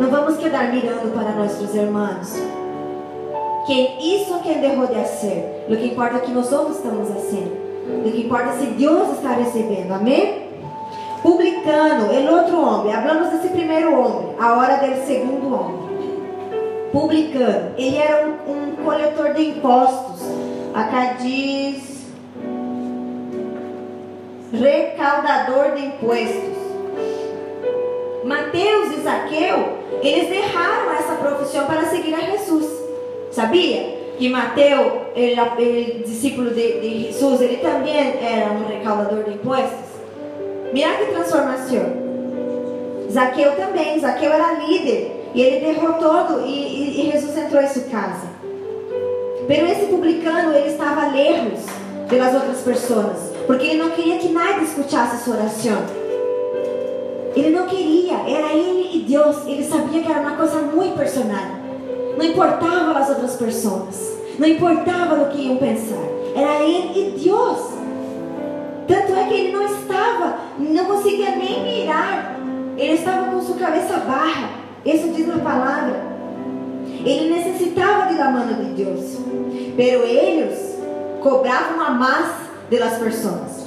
[0.00, 2.34] não vamos quedar mirando para nossos irmãos.
[3.64, 5.66] Que isso que derrou de ser.
[5.68, 7.56] O que importa é que nós outros estamos fazendo.
[8.04, 9.92] O que importa é se Deus está recebendo.
[9.92, 10.48] Amém?
[11.22, 12.92] Publicano, el outro homem.
[12.92, 16.90] Hablamos desse primeiro homem, a hora do segundo homem.
[16.90, 20.22] Publicano, ele era um, um coletor de impostos.
[20.74, 21.97] Acá diz
[24.52, 26.58] recaudador de impostos.
[28.24, 32.66] Mateus e Zaqueu, eles deixaram essa profissão para seguir a Jesus.
[33.30, 33.98] Sabia?
[34.18, 39.88] Que Mateus, ele, ele discípulo de, de Jesus, ele também era um recaudador de impostos.
[40.72, 42.08] Mira que transformação.
[43.10, 47.84] Zaqueu também, Zaqueu era líder e ele derrotou e, e, e Jesus entrou em sua
[47.84, 48.26] casa.
[49.46, 51.64] Pero esse publicano ele estava lejos
[52.10, 55.78] das outras pessoas, porque ele não queria que nada escutasse sua oração.
[57.34, 59.38] Ele não queria, era ele e Deus.
[59.46, 61.46] Ele sabia que era uma coisa muito personal.
[62.18, 66.04] Não importava as outras pessoas, não importava o que iam pensar.
[66.36, 67.58] Era ele e Deus.
[68.86, 72.38] Tanto é que ele não estava, não conseguia nem mirar.
[72.76, 74.50] Ele estava com sua cabeça barra.
[74.84, 76.06] Isso diz na palavra.
[77.02, 79.18] Ele necessitava de la mano de Deus.
[79.74, 80.78] Pero eles
[81.22, 81.90] cobravam a
[82.76, 83.66] das pessoas.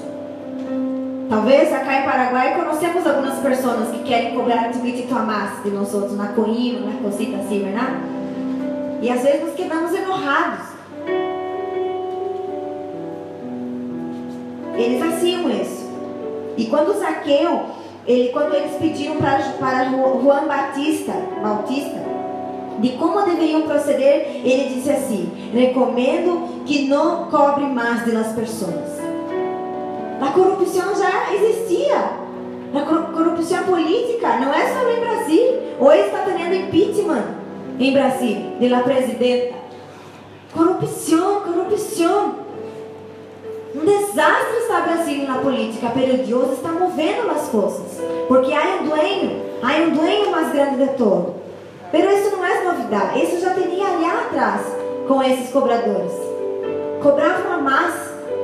[1.30, 5.70] Talvez acá em Paraguai conhecemos algumas pessoas que querem cobrar um poquitito a mais de
[5.72, 7.96] nós outros, na coima, na cosita assim, verdade?
[9.02, 10.68] E às vezes nos quedamos enojados.
[14.76, 15.90] Eles faziam isso.
[16.58, 17.62] E quando Zaqueu,
[18.06, 22.00] ele, quando eles pediram para, para Juan Batista, Bautista,
[22.80, 29.00] de como deveriam proceder, ele disse assim: recomendo que não cobre mais de las pessoas.
[30.22, 32.22] A corrupção já existia.
[32.74, 35.62] A corrupção política não é só em Brasil.
[35.80, 37.26] Hoje está tendo impeachment
[37.80, 39.56] em Brasil, de la presidenta.
[40.54, 42.36] Corrupção, corrupção.
[43.74, 48.00] Um desastre está Brasil na política, pero Deus está movendo as coisas.
[48.28, 51.41] Porque há um dueño, há um dueño mais grande de todo.
[51.92, 54.62] Pero isso não é novidade, isso já tinha ali atrás
[55.08, 56.14] com esses cobradores.
[57.04, 57.94] Cobravam mais,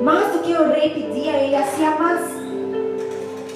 [0.02, 2.22] mais do que o rei pedia, ele hacía mais.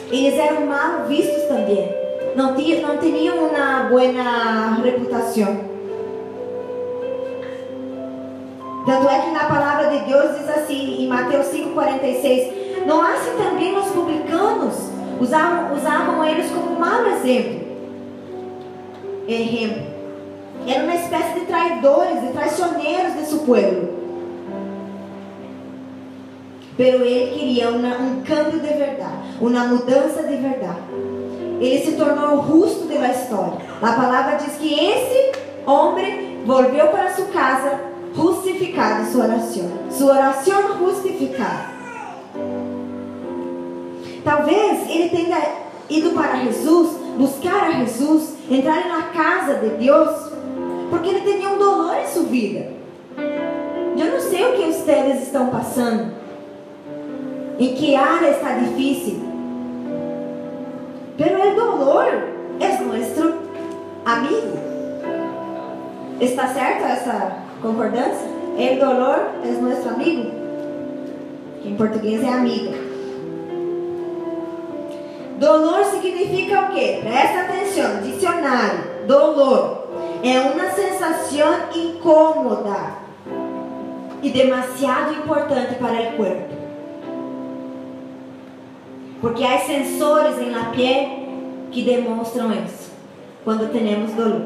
[0.10, 1.94] Eles eram mal vistos também.
[2.36, 5.72] Não, tinham, não tinham uma boa reputação.
[8.86, 13.78] Tanto é que na palavra de Deus diz assim, em Mateus 5,46: Não se também
[13.78, 14.76] os publicanos
[15.20, 17.61] usavam, usavam eles como mau exemplo.
[19.28, 19.84] Exemplo.
[20.68, 24.02] Era uma espécie de traidores, de traicioneiros de seu povo.
[26.78, 30.82] Pero ele queria uma, um câmbio de verdade, uma mudança de verdade.
[31.60, 33.58] Ele se tornou o rosto da história.
[33.82, 35.32] A palavra diz que esse
[35.66, 37.80] homem voltou para sua casa
[38.16, 39.72] justificado sua oração.
[39.90, 41.72] Sua oração justificada.
[44.24, 45.38] Talvez ele tenha
[45.90, 50.32] ido para Jesus, buscar a Jesus, entrar na casa de Deus,
[50.90, 52.68] porque ele tinha um dolor em sua vida.
[53.98, 56.12] Eu não sei o que vocês estão passando,
[57.60, 59.22] em que área está difícil,
[61.18, 62.08] pero o dolor
[62.60, 63.34] é nosso
[64.06, 64.72] amigo.
[66.20, 68.28] Está certo essa Concordância?
[68.58, 70.32] El dolor é nosso amigo.
[71.64, 72.91] Em português é amigo.
[75.42, 77.00] Dolor significa o quê?
[77.02, 79.08] Presta atenção, dicionário.
[79.08, 79.88] Dolor
[80.24, 82.94] é uma sensação incômoda
[84.22, 86.54] e demasiado importante para o corpo.
[89.20, 91.10] Porque há sensores em la piel
[91.72, 92.92] que demonstram isso
[93.44, 94.44] quando temos dolor.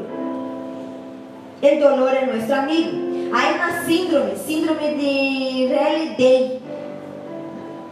[1.61, 3.33] O dolor é nosso amigo.
[3.33, 6.61] Há uma síndrome, síndrome de Rayleigh,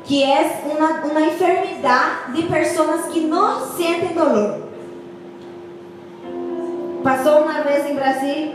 [0.04, 4.64] que é uma, uma enfermidade de pessoas que não sentem dolor.
[7.04, 8.54] Passou uma vez em Brasil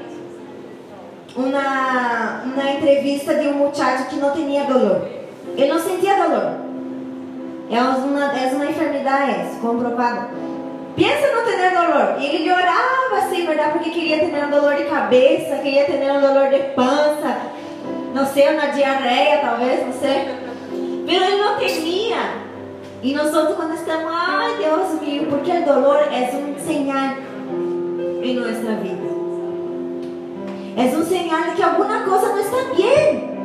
[1.36, 5.06] uma, uma entrevista de um muchacho que não tinha dolor.
[5.56, 6.68] Ele não sentia dolor.
[7.70, 10.28] É uma, é uma enfermidade comprovada.
[10.96, 12.16] Pensa não ter dolor.
[12.18, 13.72] E ele orava assim, verdade?
[13.72, 17.36] Porque queria ter um dolor de cabeça, queria ter um dolor de pança,
[18.14, 20.47] não sei, uma diarreia talvez, não sei.
[21.08, 22.34] Mas ele não tinha.
[23.02, 27.16] E nós outros quando estamos, ai Deus meu, porque o dolor é um sinal
[28.22, 29.08] em nossa vida.
[30.76, 33.38] É um sinal de que alguma coisa não está bem.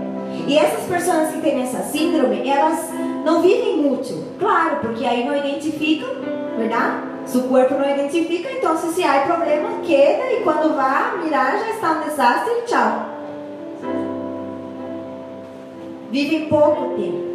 [0.45, 2.89] E essas pessoas que têm essa síndrome, elas
[3.23, 4.38] não vivem muito.
[4.38, 6.10] Claro, porque aí não identificam,
[6.58, 7.13] verdade?
[7.34, 11.91] O corpo não identifica, então se há problema, queda e quando vá mirar já está
[11.93, 13.06] um desastre tchau.
[16.12, 17.33] Vive pouco tempo.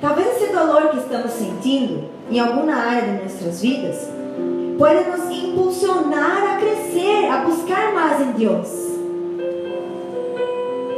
[0.00, 4.08] Talvez esse dolor que estamos sentindo em alguma área de nossas vidas
[4.78, 8.68] pode nos impulsionar a crescer, a buscar mais em Deus.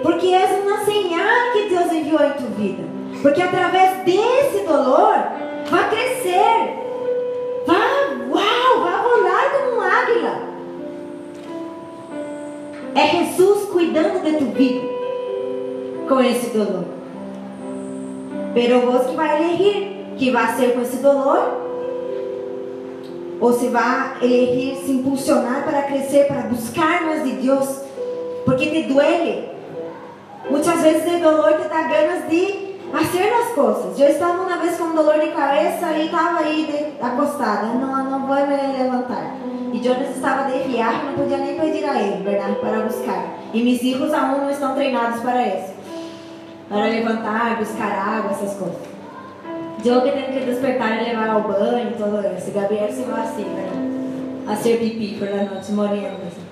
[0.03, 2.83] Porque é uma señal que Deus enviou em tua vida.
[3.23, 5.15] Porque através desse dolor
[5.71, 6.77] vai crescer.
[7.67, 7.81] Vá,
[8.29, 10.43] uau, vá voar como um águila.
[12.95, 14.87] É Jesus cuidando de tu vida
[16.07, 17.00] com esse dolor.
[18.55, 21.61] Pero vos que vai elegir que vai ser com esse dolor
[23.41, 27.83] ou se vai elegir se impulsionar para crescer, para buscar mais de Deus,
[28.45, 29.49] porque te duele.
[30.51, 33.99] Muitas vezes o dolor te dá ganas de fazer as coisas.
[33.99, 37.67] Eu estava uma vez com dor de cabeça e estava aí de, acostada.
[37.69, 39.37] Não, não vou me levantar.
[39.73, 43.39] E Jonas estava de viagem, não podia nem pedir a ele, verdade, para buscar.
[43.55, 45.80] E meus filhos aún não estão treinados para isso.
[46.71, 48.79] Para levantar, buscar água, essas coisas.
[49.83, 51.91] Que tenho que despertar e levar ao banho,
[52.39, 52.51] isso.
[52.53, 53.69] Gabriel se assim, né?
[54.49, 56.17] A ser pipi por la noite, morrendo.
[56.27, 56.47] Assim.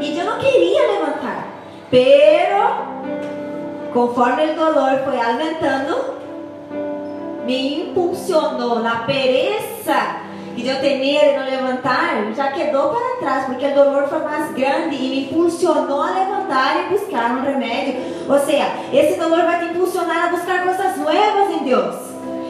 [0.00, 1.46] E eu não queria levantar.
[1.88, 2.94] Pero
[3.94, 6.16] Conforme o dolor foi aumentando,
[7.46, 10.23] me impulsionou na pereza
[10.62, 14.20] de eu ter medo de não levantar, já quedou para trás, porque o dolor foi
[14.20, 17.96] mais grande e me impulsionou a levantar e buscar um remédio.
[18.28, 21.96] Ou seja, esse dolor vai te impulsionar a buscar coisas novas em Deus.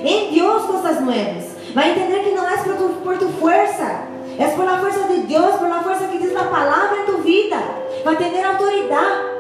[0.05, 1.55] Em Deus, coisas novas.
[1.75, 4.03] Vai entender que não é por tu, por tu força,
[4.39, 7.19] é por a força de Deus, por a força que diz na palavra em tu
[7.19, 7.57] vida.
[8.05, 9.35] Vai ter autoridade.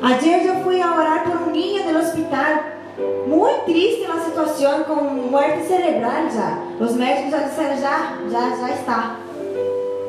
[0.00, 2.77] Ayer eu fui a orar por um niño no hospital
[3.26, 6.58] muito triste la situação com muerte cerebral já.
[6.80, 9.16] Os médicos já disseram, já, já, já está.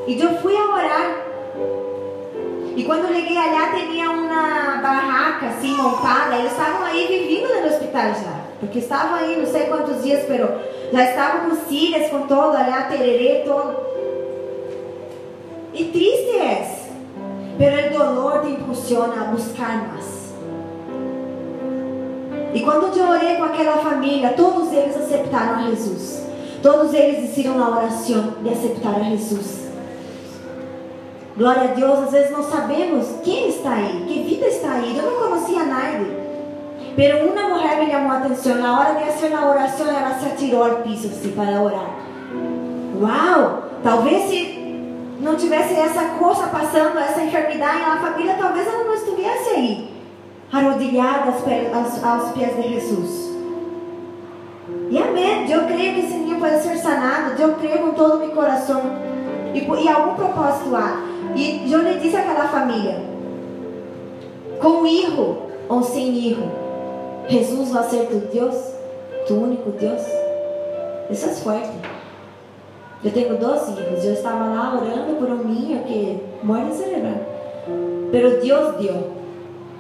[0.08, 1.25] E eu fui a orar.
[2.75, 6.36] E quando cheguei lá, tinha uma barraca assim montada.
[6.38, 8.39] Eles estavam aí vivendo no hospital já.
[8.60, 10.49] Porque estavam aí não sei quantos dias, pero
[10.91, 13.75] já estavam com silhas, com todo, lá, tererê, todo.
[15.73, 16.80] E triste é.
[17.58, 20.18] Pero o dolor te impulsiona a buscar mais.
[22.54, 26.24] E quando eu orei com aquela família, todos eles aceitaram a Jesus.
[26.64, 29.70] Todos eles disseram na oração de aceitar a Jesus.
[31.38, 34.98] Glória a Deus, às vezes não sabemos quem está aí, que vida está aí.
[34.98, 36.06] Eu não conhecia nada.
[36.96, 38.56] Pero uma mulher me chamou a atenção.
[38.56, 41.96] Na hora de fazer a oração, ela se atirou ao piso assim, para orar.
[43.00, 43.64] Uau!
[43.82, 44.60] Talvez se
[45.22, 49.88] não tivesse essa coisa passando, essa enfermidade na família, talvez ela não estivesse aí
[50.52, 53.30] arrodilhada aos, aos pés de Jesus.
[54.90, 55.50] E amém.
[55.50, 57.40] Eu creio que esse menino pode ser sanado.
[57.42, 58.82] Eu creio com todo o meu coração.
[59.54, 61.04] E, e algum propósito há.
[61.36, 63.02] E eu lhe disse àquela família:
[64.60, 66.52] com erro ou sem erro,
[67.28, 68.56] Jesus vai ser tu Deus,
[69.28, 70.02] tu único Deus.
[71.10, 71.70] Isso é forte.
[73.04, 74.04] Eu tenho dois filhos.
[74.04, 77.22] Eu estava lá orando por um menino que morre cerebral.
[78.12, 79.18] Pero Deus deu.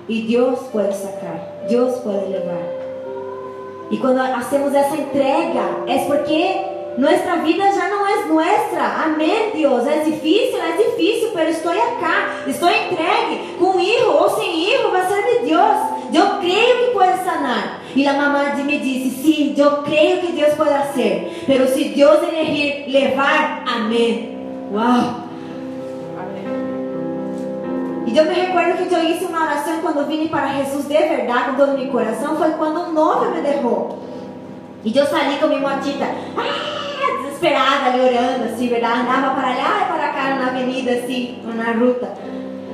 [0.09, 2.79] E Deus pode sacar, Deus pode levar.
[3.91, 6.65] E quando hacemos essa entrega, é porque
[6.97, 9.03] nossa vida já não é nossa.
[9.05, 9.85] Amém, Deus.
[9.85, 15.05] É difícil, é difícil, mas estou aqui, estou entregue, com erro ou sem erro, vai
[15.07, 15.77] ser de Deus.
[16.11, 17.83] Eu creio que pode sanar.
[17.95, 21.45] E a mamãe me disse: Sim, eu creio que Deus pode fazer.
[21.47, 24.37] Mas se Deus elegir levar, amém.
[24.73, 25.28] Uau!
[28.11, 31.51] E eu me recordo que eu hice uma oração quando vim para Jesus de verdade,
[31.51, 33.99] com todo meu coração, foi quando um noivo me derrou.
[34.83, 39.01] E eu saí com minha motita, ah, desesperada, ali orando, assim, verdade?
[39.01, 42.11] Andava para lá e para cá na avenida, assim, na ruta.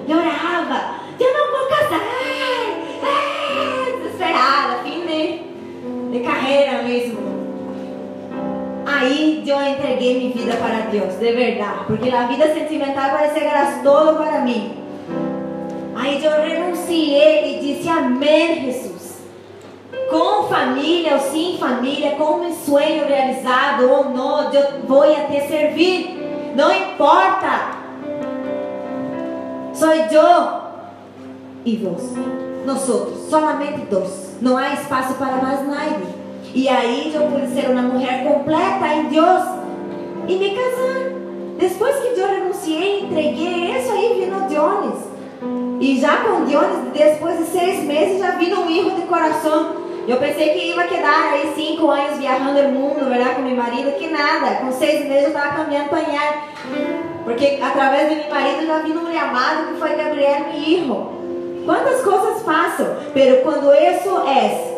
[0.07, 1.99] E orava, eu não vou casar,
[3.03, 7.25] ah, desesperada, fim de, de carreira mesmo.
[8.85, 13.47] Aí eu entreguei minha vida para Deus, de verdade, porque a vida sentimental parecia que
[13.47, 14.84] era todo para mim.
[15.95, 19.23] Aí eu renunciei e disse amém, Jesus.
[20.09, 25.47] Com família ou sem família, com meu sonho realizado ou não, eu vou a te
[25.47, 26.53] servir.
[26.55, 27.75] Não importa.
[29.73, 30.65] Sou eu
[31.65, 32.19] e você.
[32.65, 34.37] Nós outros, solamente dois.
[34.41, 36.01] Não há espaço para mais nada.
[36.53, 39.43] E aí eu pude ser uma mulher completa em Deus
[40.27, 41.15] e me casar.
[41.57, 45.04] Depois que eu renunciei, entreguei, isso aí vindo de ônibus.
[45.85, 49.75] E já com Dionis, depois de seis meses, já vi um erro de coração.
[50.07, 53.91] Eu pensei que ia quedar aí cinco anos viajando o mundo, verdade, com meu marido,
[53.91, 54.55] que nada.
[54.55, 56.47] Com seis meses eu estava caminhando panhar.
[57.23, 61.07] Porque através do meu marido já vi um chamado que foi Gabriel e hijo.
[61.67, 64.73] Quantas coisas passam, pero quando isso é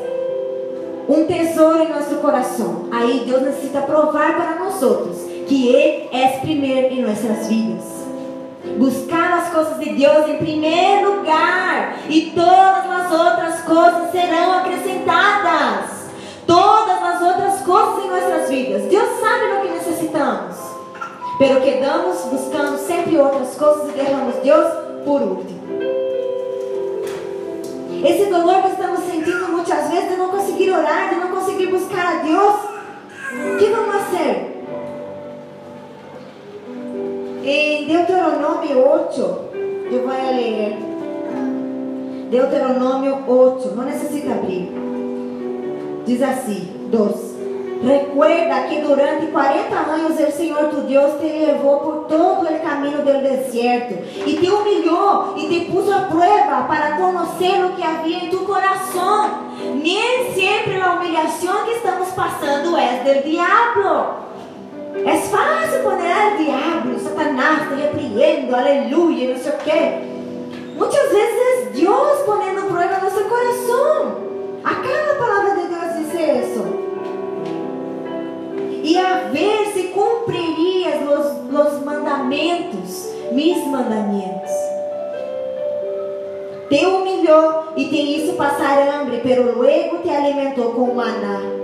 [1.08, 6.38] um tesouro em nosso coração, aí Deus necessita provar para nós outros que Ele é
[6.41, 7.97] primeiro em nossas vidas
[8.78, 15.98] buscar as coisas de Deus em primeiro lugar, e todas as outras coisas serão acrescentadas.
[16.46, 18.84] Todas as outras coisas em nossas vidas.
[18.84, 20.56] Deus sabe do que necessitamos.
[21.38, 24.68] Pelo que damos buscando sempre outras coisas e derramos Deus
[25.04, 25.58] por último.
[28.06, 32.08] Esse dolor que estamos sentindo muitas vezes de não conseguir orar, de não conseguir buscar
[32.08, 32.56] a Deus,
[33.32, 34.57] o que vamos fazer?
[37.50, 39.40] Em Deuteronômio 8,
[39.90, 40.78] eu vou ler.
[42.30, 44.70] Deuteronômio 8, não necessita abrir.
[46.06, 47.38] Diz assim: 2.
[47.86, 52.98] Recuerda que durante 40 anos o Senhor tu Deus te levou por todo o caminho
[52.98, 53.94] do deserto
[54.26, 58.40] e te humilhou e te pôs a prova para conhecer o que havia em tu
[58.40, 59.48] coração.
[59.82, 64.27] Nem sempre a humilhação que estamos passando é do diabo.
[65.06, 70.08] É fácil poner o diabo, Satanás te repreendo, aleluia, não sei o quê.
[70.75, 74.27] Muitas vezes é Deus ponendo prueba no nosso coração.
[74.63, 76.13] A cada palavra de Deus diz
[76.45, 76.65] isso.
[78.83, 84.52] E a ver se cumpririas os, os mandamentos, mis mandamentos.
[86.69, 91.57] Te humilhou e te hizo passar hambre, pero luego te alimentou com maná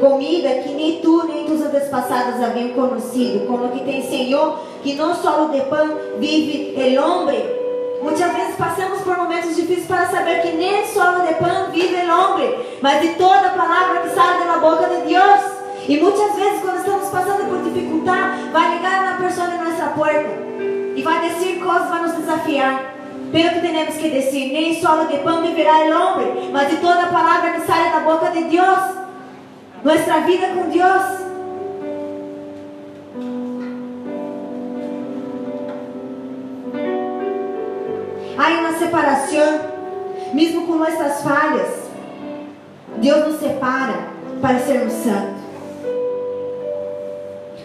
[0.00, 5.14] comida que nem tu nem tus antepassados haviam conhecido, como que te ensinou que não
[5.14, 5.88] só de pão
[6.18, 7.64] vive el hombre,
[8.04, 12.12] Muitas vezes passamos por momentos difíceis para saber que nem solo de pão vive o
[12.12, 15.40] homem, mas de toda palavra que sai da boca de Deus.
[15.88, 20.28] E muitas vezes, quando estamos passando por dificuldade, vai ligar uma pessoa em nossa porta
[20.94, 22.94] e vai dizer coisas, vai nos desafiar.
[23.32, 27.06] Pero que temos que dizer: nem solo de pão viverá o homem, mas de toda
[27.06, 29.03] palavra que sai da boca de Deus.
[29.84, 31.24] Nossa vida com Deus.
[38.38, 39.60] Há uma separação,
[40.32, 41.68] mesmo com nossas falhas.
[42.96, 44.08] Deus nos separa
[44.40, 45.44] para sermos santos.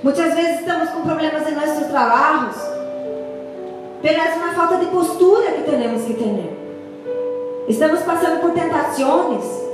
[0.03, 2.57] Muitas vezes estamos com problemas em nossos trabalhos,
[4.01, 6.57] pela uma falta de postura que temos que ter.
[7.69, 9.68] Estamos passando por tentações.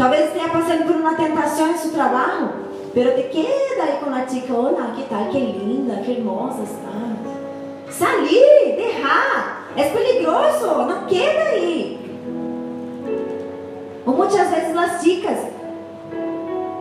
[0.00, 2.52] Talvez esteja passando por uma tentação em seu trabalho,
[2.94, 7.90] pero te queda aí com a chica, olha, que tal, que linda, que hermosa está.
[7.90, 9.66] Salir, derrar.
[9.76, 12.00] É peligroso, não queda aí.
[14.06, 15.38] Ou muitas vezes as chicas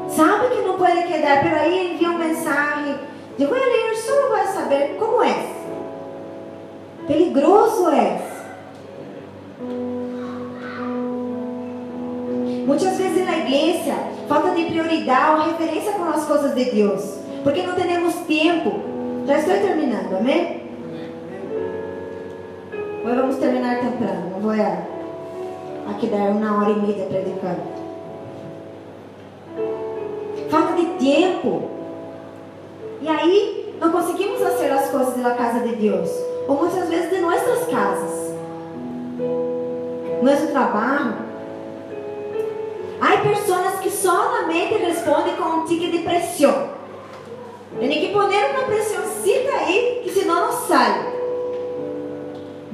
[0.08, 3.00] sabe que não pode quedar, pero aí envia uma mensagem.
[3.38, 5.46] Digo, ele só vai saber como é.
[7.06, 8.30] Peligroso é.
[12.70, 13.96] Muitas vezes na igreja
[14.28, 18.82] falta de prioridade ou referência com as coisas de Deus, porque não temos tempo.
[19.26, 20.62] Já estou terminando, amém?
[23.04, 27.62] Hoje vamos terminar temprano, não vou aqui dar uma hora e meia predicando.
[30.52, 31.72] Falta de tempo.
[33.02, 36.12] E aí não conseguimos fazer as coisas da casa de Deus.
[36.48, 38.32] Ou muitas vezes de nossas casas.
[40.22, 41.29] Nosso trabalho.
[43.02, 46.70] Há pessoas que solamente respondem com um tique de pressão.
[47.80, 51.14] Tem que pôr uma pressãozinha aí, que senão não sai.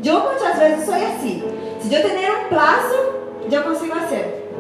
[0.04, 1.44] Eu muitas vezes sou assim.
[1.82, 2.96] Se eu tenho um prazo,
[3.52, 4.52] eu consigo fazer.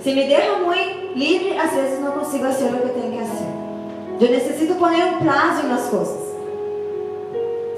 [0.00, 3.18] Se me deixa muito livre, às vezes não consigo fazer o que eu tenho que
[3.18, 3.62] fazer.
[4.20, 6.32] Eu necessito pôr um prazo nas coisas.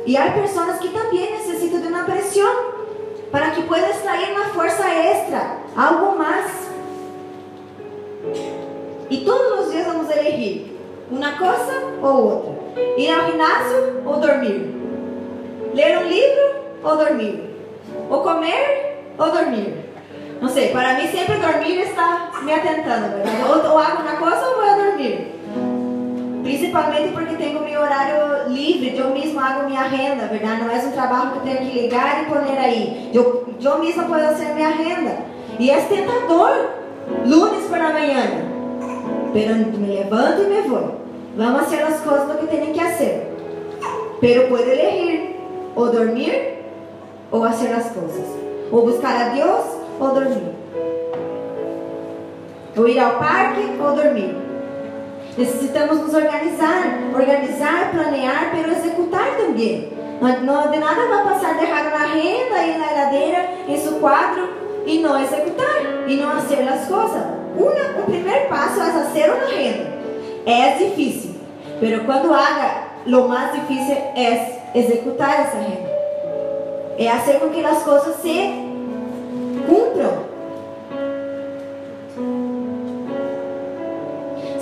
[0.06, 2.74] E há pessoas que também necessitam de uma pressão
[3.30, 6.73] para que pueda extrair uma força extra, algo mais.
[9.10, 10.78] E todos os dias vamos elegir
[11.10, 12.52] uma coisa ou outra:
[12.96, 14.74] ir ao ginásio ou dormir,
[15.74, 17.50] ler um livro ou dormir?
[18.10, 19.84] Ou comer ou dormir?
[20.40, 23.14] Não sei, para mim sempre dormir está me atentando?
[23.48, 25.34] Ou, ou hago uma coisa ou vou dormir.
[26.42, 30.62] Principalmente porque tenho meu horário livre, eu mesmo hago minha renda, verdade?
[30.62, 33.10] Não é um trabalho que tenho que ligar e pôr aí.
[33.14, 35.16] Eu, eu mesma posso fazer minha renda.
[35.58, 36.83] E é tentador.
[37.26, 38.24] Lunes por la manhã.
[39.32, 41.00] Pero me levanto e me vou.
[41.36, 43.32] Vamos fazer as coisas do que tenho que fazer.
[44.20, 45.36] Pero pode elegir
[45.74, 46.64] ou dormir
[47.30, 48.26] ou fazer as coisas.
[48.70, 49.64] Ou buscar a Deus
[49.98, 50.54] ou dormir.
[52.76, 54.36] Ou ir ao parque ou dormir.
[55.36, 59.92] Necessitamos nos organizar, organizar, planear, pero executar também.
[60.20, 64.48] Não, de nada vai passar de errado na renda e na ladeira, em seu quadro,
[64.86, 67.22] e não executar, e não fazer as coisas.
[67.56, 69.94] O primeiro passo é fazer uma renda.
[70.46, 71.36] É difícil,
[71.80, 75.94] pero quando haga, lo mais difícil é executar essa renda
[76.98, 78.50] é fazer com que as coisas se
[79.66, 80.34] cumpram.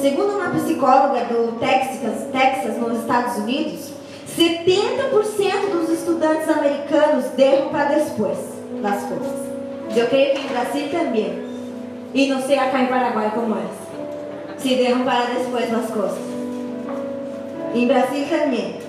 [0.00, 3.92] Segundo uma psicóloga do Texas, Texas, nos Estados Unidos,
[4.36, 8.38] 70% dos estudantes americanos derram para depois
[8.80, 9.51] das coisas.
[9.96, 11.52] Eu creio que em Brasil também.
[12.14, 14.58] E não sei acá em Paraguai como é.
[14.58, 16.18] Se derram para depois das coisas.
[17.74, 18.82] Em Brasil também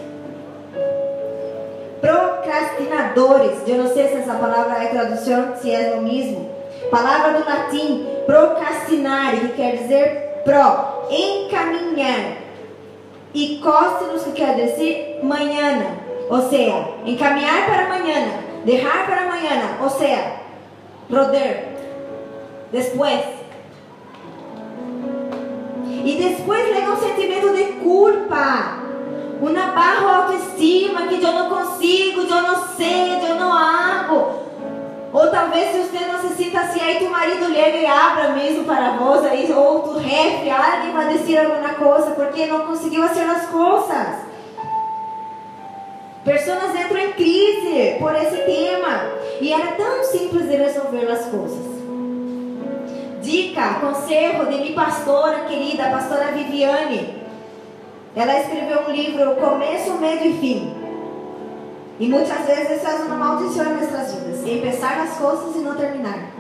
[2.04, 3.66] procrastinadores.
[3.66, 6.52] Eu não sei se essa palavra é tradução, se é o mesmo.
[6.92, 12.44] Palavra do latim, procrastinar, que quer dizer pro, encaminhar.
[13.34, 15.96] E costinos, que quer dizer manhã.
[16.30, 18.28] Ou seja, encaminhar para amanhã,
[18.66, 19.78] deixar para amanhã.
[19.82, 20.43] Ou seja,
[21.14, 21.68] roder.
[22.72, 23.22] Depois.
[26.06, 28.84] E depois leva um sentimento de culpa
[29.50, 34.44] uma barra autoestima que eu não consigo, eu não sei, eu não hago.
[35.12, 38.64] Ou talvez se você não se sinta assim, aí tu marido liga e abra mesmo
[38.64, 43.24] para vós, aí, ou tu ref, alguém vai dizer alguma coisa, porque não conseguiu fazer
[43.24, 44.23] as coisas.
[46.24, 49.12] Pessoas entram em crise por esse tema.
[49.42, 51.74] E era tão simples de resolver as coisas.
[53.22, 57.24] Dica, conselho de minha pastora querida, a pastora Viviane.
[58.16, 60.74] Ela escreveu um livro, Começo, Medo e Fim.
[62.00, 64.48] E muitas vezes isso é uma maldição em nossas vidas.
[64.48, 66.32] Empezar as coisas e não terminar.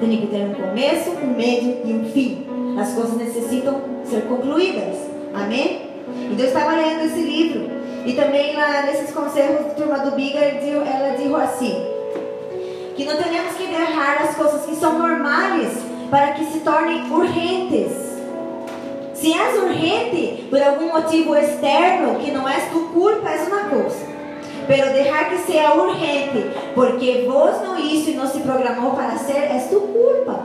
[0.00, 2.46] Tem que ter um começo, um meio e um fim.
[2.78, 4.96] As coisas necessitam ser concluídas.
[5.32, 5.90] Amém?
[6.30, 7.70] Então eu estava lendo esse livro.
[8.04, 11.94] E também lá nesses conselhos de turma do Biga, ela disse assim:
[12.96, 15.72] que não temos que derrar as coisas que são normais
[16.10, 17.92] para que se tornem urgentes.
[19.14, 24.14] Se és urgente por algum motivo externo que não és tu culpa, é uma coisa.
[24.66, 29.36] Pero deixar que seja urgente, porque vos não isso e não se programou para ser,
[29.36, 30.40] é tu culpa.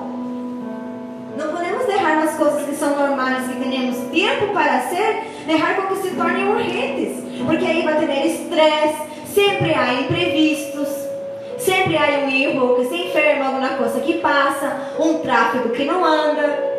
[1.38, 5.88] Não podemos deixar as coisas que são normais, que temos tempo para ser, deixar com
[5.88, 8.98] que se tornem urgentes, porque aí vai ter estresse,
[9.34, 10.88] sempre há imprevistos,
[11.58, 16.04] sempre há um erro que se enferma, alguma coisa que passa, um tráfego que não
[16.04, 16.70] anda.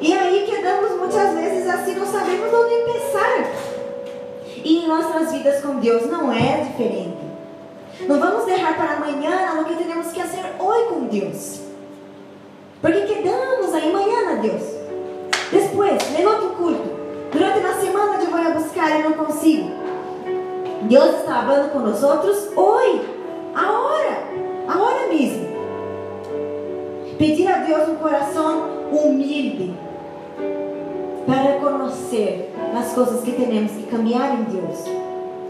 [0.00, 3.52] E aí quedamos muitas vezes assim, não sabemos onde pensar.
[4.64, 7.18] E em nossas vidas com Deus não é diferente.
[8.06, 11.60] Não vamos deixar para amanhã o que temos que fazer hoje com Deus.
[12.80, 14.77] Porque quedamos aí amanhã Deus.
[15.50, 16.98] Depois, outro culto.
[17.32, 19.70] Durante a semana eu vou buscar e não consigo.
[20.82, 23.02] Deus está falando com nós outros hoje,
[23.54, 24.22] a hora,
[24.68, 25.48] a hora mesmo.
[27.18, 29.74] Pedir a Deus um coração humilde
[31.26, 34.84] para reconhecer as coisas que temos que caminhar em Deus,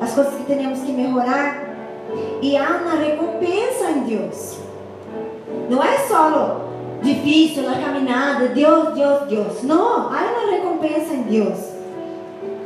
[0.00, 1.68] as coisas que temos que melhorar.
[2.40, 4.58] E há uma recompensa em Deus.
[5.68, 6.67] Não é só
[7.02, 9.62] difícil na caminhada, Deus, Deus, Deus.
[9.62, 11.58] Não, há uma recompensa em Deus.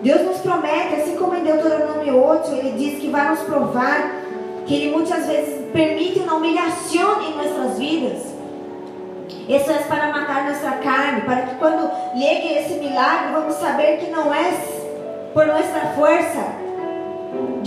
[0.02, 4.10] Deus nos promete, assim como em Deuteronômio 8, ele diz que vai nos provar
[4.66, 8.32] que ele muitas vezes permite uma humilhação em nossas vidas
[9.48, 14.10] isso é para matar nossa carne, para que quando llegue esse milagre, vamos saber que
[14.10, 14.52] não é
[15.34, 16.62] por nossa força.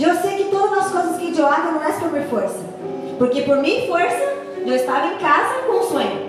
[0.00, 2.60] Eu sei que todas as coisas que eu hago não é por minha força.
[3.18, 6.25] Porque por minha força, eu estava em casa com um sonho.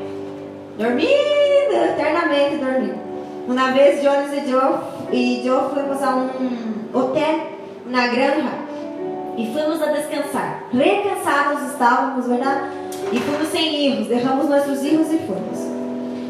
[0.78, 3.08] Dormindo, eternamente dormindo.
[3.48, 4.78] Uma vez, Jones e Joe,
[5.12, 6.30] e Joe fomos a um
[6.94, 7.48] hotel
[7.88, 8.52] na granja
[9.36, 10.66] e fomos a descansar.
[10.72, 12.70] Recansados estávamos, verdade?
[13.12, 15.58] E fomos sem irmos, derramos nossos irmos e fomos.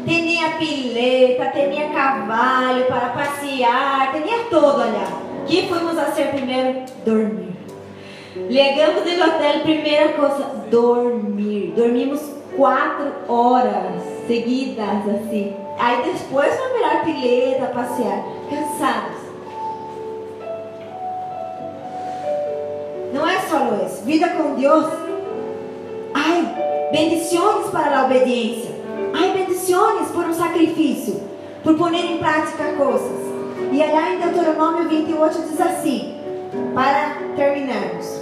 [0.06, 5.46] Tinha pileta, tinha cavalo para passear, tinha todo olha.
[5.46, 6.84] que fomos a ser primeiro?
[7.04, 7.52] Dormir.
[8.50, 11.74] Chegamos no hotel, primeira coisa, dormir.
[11.76, 15.56] Dormimos quatro horas seguidas, assim.
[15.78, 19.18] Aí depois vamos virar pileta, passear, cansados.
[23.14, 24.04] Não é só isso.
[24.04, 24.86] Vida com Deus.
[26.12, 28.74] Ai, bendições para a obediência.
[29.14, 31.22] Ai, bendições por um sacrifício.
[31.62, 33.28] Por pôr em prática coisas.
[33.70, 36.16] E aí em Deuteronômio 28 diz assim,
[36.74, 38.17] para terminarmos.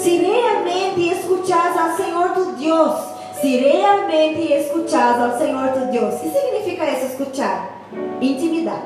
[0.00, 2.94] Se realmente escuchas ao Senhor tu Deus,
[3.40, 7.68] se realmente escuchas ao Senhor tu o que significa isso, escuchar?
[8.20, 8.82] Intimidade.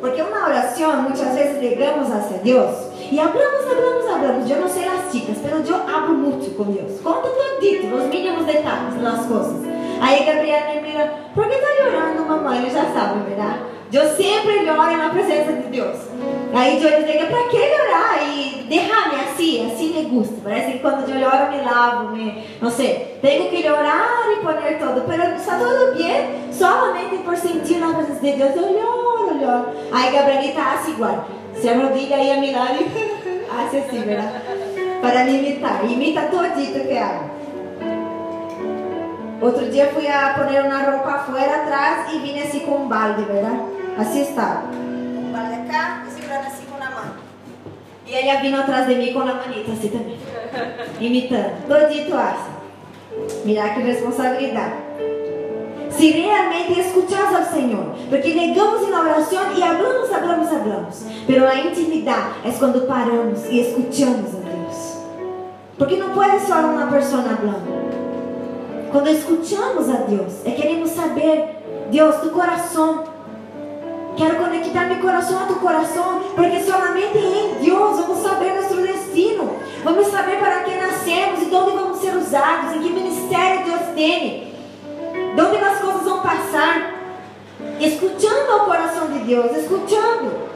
[0.00, 2.76] Porque uma oração, muitas vezes ligamos a Deus
[3.10, 4.50] e hablamos, hablamos, hablamos.
[4.50, 7.00] Eu não sei as chicas, mas eu hablo muito com Deus.
[7.00, 9.68] Conto todito, os mínimos detalhes das coisas.
[10.00, 12.58] Aí Gabriela me mira, por que está chorando, mamãe?
[12.58, 13.58] Ele já sabe, verdade?
[13.92, 15.96] Eu sempre oro na presença de Deus.
[16.54, 18.22] Aí eu digo, para que orar?
[18.22, 20.34] E derrame assim, assim me gusta.
[20.44, 23.18] Parece que quando eu oro, me lavo, me, não sei.
[23.20, 25.04] Tenho que orar e pôr todo.
[25.08, 28.54] Mas está tudo bem, solamente por sentir na presença de Deus.
[28.54, 29.66] Eu oro, eu oro.
[29.90, 31.26] Aí Gabrielita hace igual.
[31.54, 32.84] Se arrodilha aí a mirar e
[33.50, 34.40] hace assim, verdade?
[35.00, 35.84] Para me imitar.
[35.84, 37.30] Imita todito que hago.
[39.40, 43.22] Outro dia fui a poner uma roupa afuera atrás e vim assim com um balde,
[43.22, 43.79] verdade?
[44.00, 44.62] Assim estava.
[44.72, 47.14] Um balde cá e segurando assim com a mão.
[48.06, 50.18] E ele vindo atrás de mim com a manita assim também.
[50.98, 51.68] Imitando.
[51.68, 53.44] Todito assim.
[53.44, 54.74] Mirar que responsabilidade.
[55.90, 61.04] Se realmente escuchas ao Senhor, porque negamos em oração e hablamos, hablamos, hablamos.
[61.26, 64.96] Pero a intimidade é quando paramos e escuchamos a Deus.
[65.76, 67.68] Porque não pode só uma pessoa hablando.
[68.90, 71.56] Quando escuchamos a Deus, é queremos saber,
[71.90, 73.09] Deus, do coração.
[74.16, 79.56] Quero conectar meu coração a tu coração, porque somente em Deus vamos saber nosso destino.
[79.82, 84.52] Vamos saber para que nascemos e onde vamos ser usados, em que ministério Deus tem.
[85.34, 86.94] De onde as coisas vão passar?
[87.80, 90.50] Escutando o coração de Deus, escutando.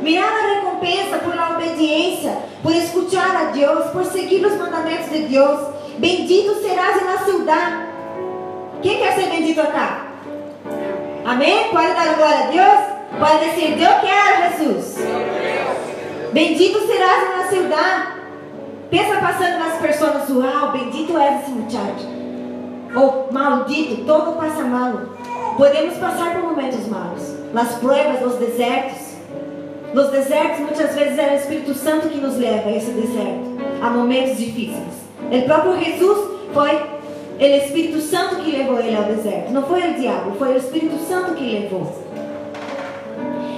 [0.00, 5.22] Mirar a recompensa por a obediência, por escutar a Deus, por seguir os mandamentos de
[5.24, 5.60] Deus.
[5.98, 7.88] Bendito serás na cidade.
[8.80, 10.07] Quem quer ser bendito acá?
[11.28, 11.68] Amém?
[11.68, 12.80] Pode dar glória a Deus?
[13.18, 14.96] Pode dizer, eu quero, Jesus.
[16.32, 18.14] Bendito serás en la ciudad.
[18.90, 22.08] Pensa passando nas pessoas, uau, bendito é esse muchacho.
[22.96, 25.00] Ou maldito, todo passa mal.
[25.58, 27.34] Podemos passar por momentos malos.
[27.52, 29.08] Nas provas, nos desertos.
[29.92, 33.90] Nos desertos, muitas vezes é o Espírito Santo que nos leva a esse deserto, a
[33.90, 34.94] momentos difíceis.
[35.30, 36.97] O próprio Jesus foi
[37.46, 39.52] o Espírito Santo que levou ele ao deserto.
[39.52, 42.08] Não foi o diabo, foi o Espírito Santo que levou.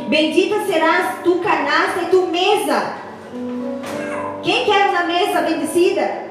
[0.09, 2.95] Bendita serás tu canasta e tu mesa.
[4.43, 6.31] Quem quer uma mesa bendecida?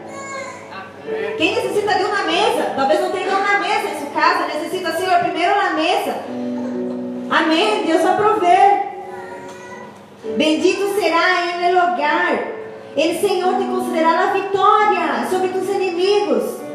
[1.37, 2.73] Quem necessita de uma mesa?
[2.75, 4.47] Talvez não tenha uma mesa em sua casa.
[4.47, 6.15] Necessita, Senhor, primeiro na mesa.
[7.29, 7.83] Amém.
[7.85, 8.89] Deus vai prover.
[10.37, 12.39] Bendito será em el lugar.
[12.95, 16.68] Ele, Senhor, te considerará vitória sobre tus inimigos.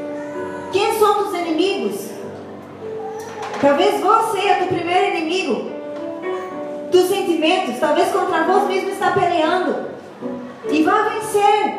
[0.75, 2.11] Quem são os inimigos?
[3.61, 5.71] Talvez você é o primeiro inimigo
[6.91, 7.79] dos sentimentos.
[7.79, 9.87] Talvez contra vós mesmo está peleando.
[10.69, 11.75] E vai vencer.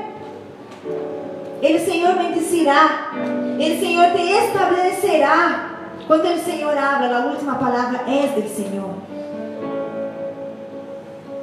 [1.61, 3.11] Ele, Senhor, bendecirá.
[3.59, 5.71] Ele, Senhor, te estabelecerá.
[6.07, 8.91] Quando ele, Senhor, habla, a última palavra é do Senhor.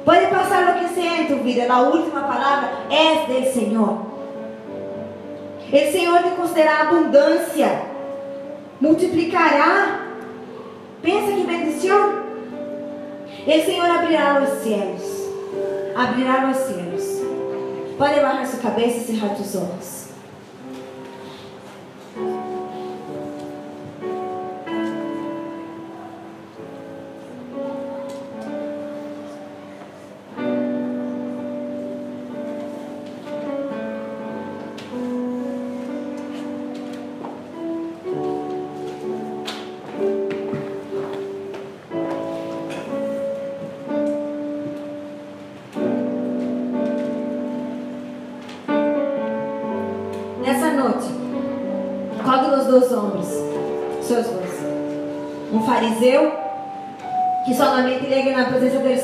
[0.03, 4.12] Pode passar o que en tu vida, a última palavra é do Senhor.
[5.73, 7.81] Ele, Senhor, te considerará abundância,
[8.79, 10.01] multiplicará.
[11.01, 12.23] Pensa que bendição.
[13.47, 15.01] Ele, Senhor, abrirá os céus.
[15.95, 17.23] Abrirá os céus.
[17.97, 20.02] Pode baixar sua cabeça e cerrar os olhos.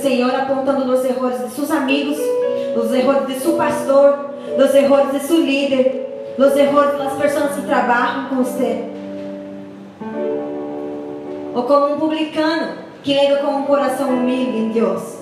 [0.01, 2.17] Senhor apontando os erros de seus amigos,
[2.75, 7.61] os erros de seu pastor, os erros de seu líder, os erros das pessoas que
[7.63, 8.85] trabalham com você.
[11.53, 12.73] Ou como um publicano
[13.03, 15.19] que llega com um coração humilde em Deus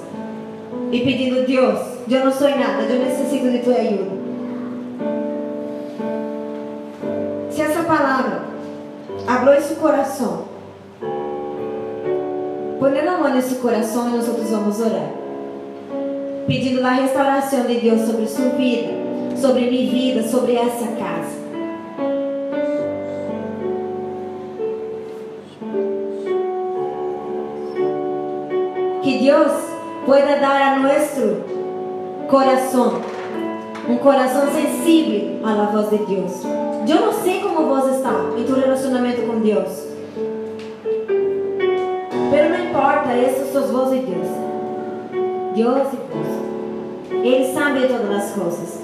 [0.92, 4.18] e pedindo: Deus, eu não sou nada, eu necessito de tua ajuda.
[7.50, 8.44] Se essa palavra
[9.26, 10.47] abriu esse coração,
[12.80, 15.12] Poner a mão nesse coração e nós vamos orar.
[16.46, 18.94] Pedindo a restauração de Deus sobre sua vida,
[19.36, 21.38] sobre minha vida, sobre essa casa.
[29.02, 29.52] Que Deus
[30.06, 31.42] pueda dar a nosso
[32.30, 33.02] coração
[33.90, 36.44] um coração sensível à voz de Deus.
[36.88, 39.88] Eu não sei como você está em tu relacionamento com Deus.
[42.30, 44.28] Pero importa, esses são os voz de Deus.
[45.56, 47.26] Deus e Deus.
[47.26, 48.82] Ele sabe todas as coisas.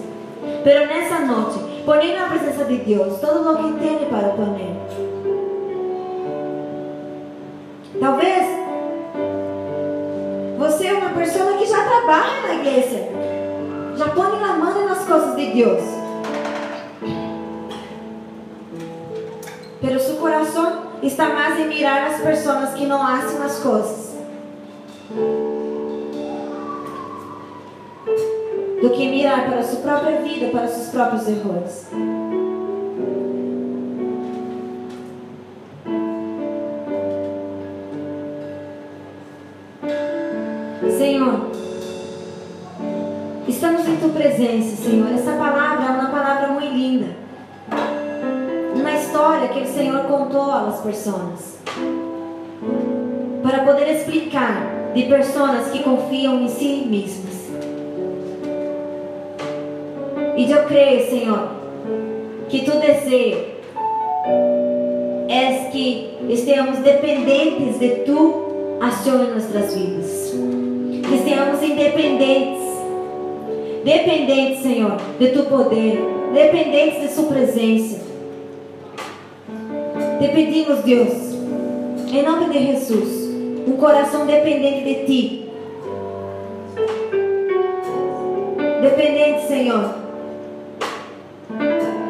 [0.63, 4.73] Pero nessa noite, ponendo na presença de Deus todo o que tem para poner.
[7.99, 8.47] Talvez
[10.57, 13.09] você é uma pessoa que já trabalha na igreja.
[13.95, 15.83] Já põe na mão nas coisas de Deus.
[19.79, 24.13] Pero seu coração está mais em mirar as pessoas que não hacen as coisas
[28.81, 31.87] do que mirar para sua própria vida, para seus próprios erros.
[40.97, 41.51] Senhor,
[43.47, 45.13] estamos em tua presença, Senhor.
[45.13, 47.22] Essa palavra é uma palavra muito linda
[49.43, 51.57] história que o Senhor contou às pessoas.
[53.41, 57.33] Para poder explicar de pessoas que confiam em si mesmas.
[60.37, 61.49] E eu creio, Senhor,
[62.49, 63.53] que tu desejo
[65.27, 70.33] é que estejamos dependentes de tu ação em nossas vidas.
[71.07, 72.63] Que estejamos independentes.
[73.83, 75.99] Dependentes, Senhor, de tu poder.
[76.33, 78.12] Dependentes de sua presença
[80.23, 81.33] te pedimos, Deus,
[82.09, 83.29] em nome de Jesus,
[83.67, 85.49] um coração dependente de Ti.
[88.81, 89.95] Dependente, Senhor,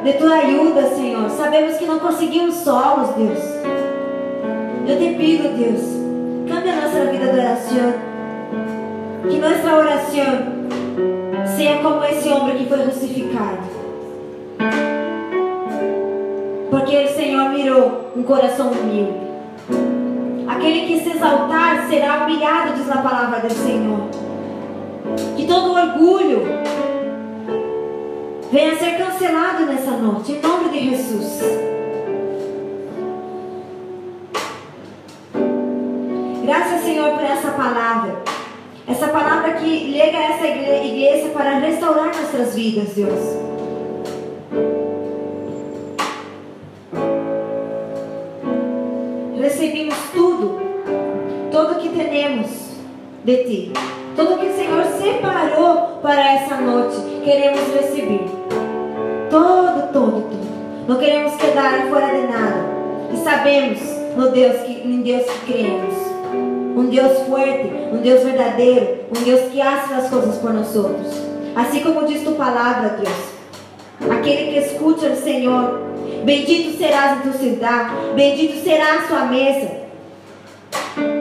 [0.04, 1.28] de Tua ajuda, Senhor.
[1.32, 3.40] Sabemos que não conseguimos solos, Deus.
[4.88, 5.82] Eu te pido, Deus,
[6.48, 7.94] cambia nossa vida de oração.
[9.28, 10.54] Que nossa oração
[11.58, 13.64] Seja como esse homem que foi crucificado.
[16.70, 17.33] Porque o Senhor
[17.72, 19.14] um coração humilde.
[20.48, 24.10] Aquele que se exaltar será humilhado, diz a palavra do Senhor.
[25.36, 26.44] Que todo orgulho
[28.52, 31.42] venha ser cancelado nessa noite, em nome de Jesus.
[36.46, 38.16] Graças, Senhor, por essa palavra.
[38.88, 43.44] Essa palavra que liga essa igreja para restaurar nossas vidas, Deus.
[49.44, 50.58] Recebemos tudo,
[51.52, 52.48] tudo que temos
[53.26, 53.74] de Ti.
[54.16, 58.22] Tudo que o Senhor separou para essa noite, queremos receber.
[59.30, 60.88] Todo, todo, todo.
[60.88, 62.66] Não queremos quedar fora de nada.
[63.14, 63.82] E sabemos
[64.16, 65.94] no Deus que, em Deus que cremos.
[66.78, 71.22] Um Deus forte, um Deus verdadeiro, um Deus que hace as coisas por nós outros.
[71.54, 74.10] Assim como diz tua palavra, Deus.
[74.10, 75.82] Aquele que escute o Senhor,
[76.24, 79.72] bendito serás em tua cidade, bendito será a sua mesa,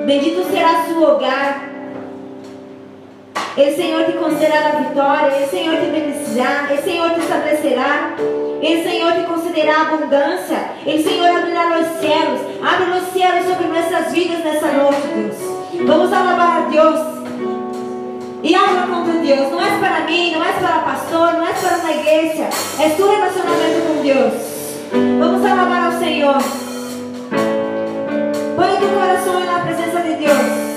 [0.06, 1.68] bendito será seu hogar.
[3.54, 8.14] Ele, Senhor, te concederá a vitória, Ele, Senhor, te beneficiará, Ele, Senhor, te estabelecerá,
[8.62, 14.12] Ele, Senhor, te concederá abundância, Ele, Senhor, abrirá os céus, abre os céus sobre nossas
[14.12, 15.86] vidas nessa noite, Deus.
[15.86, 17.00] Vamos alabar a Deus.
[18.42, 21.76] E habla com Deus, não é para mim, não é para pastor, não é para
[21.76, 22.48] uma igreja,
[22.80, 24.61] é tu relacionamento com Deus.
[24.92, 26.36] Vamos alabar ao Senhor.
[28.56, 30.71] Põe teu coração na presença de Deus.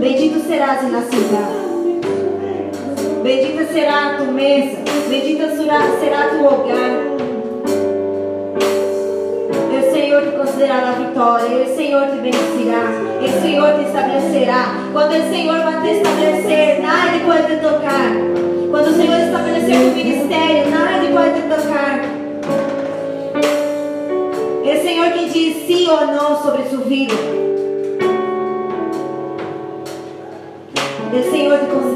[0.00, 2.00] Bendito serás na cidade.
[3.22, 4.78] Bendita será a tua mesa.
[5.10, 6.90] Bendita será, será tu hogar.
[9.68, 11.64] O Senhor te considerará vitória.
[11.64, 12.80] O Senhor te bendecirá.
[13.20, 14.74] O Senhor te estabelecerá.
[14.90, 18.10] Quando o Senhor vai te estabelecer, nada pode te tocar.
[18.70, 22.00] Quando o Senhor estabelecer o ministério, nada pode te tocar.
[24.64, 27.39] É o Senhor que diz sim ou não sobre sua vida.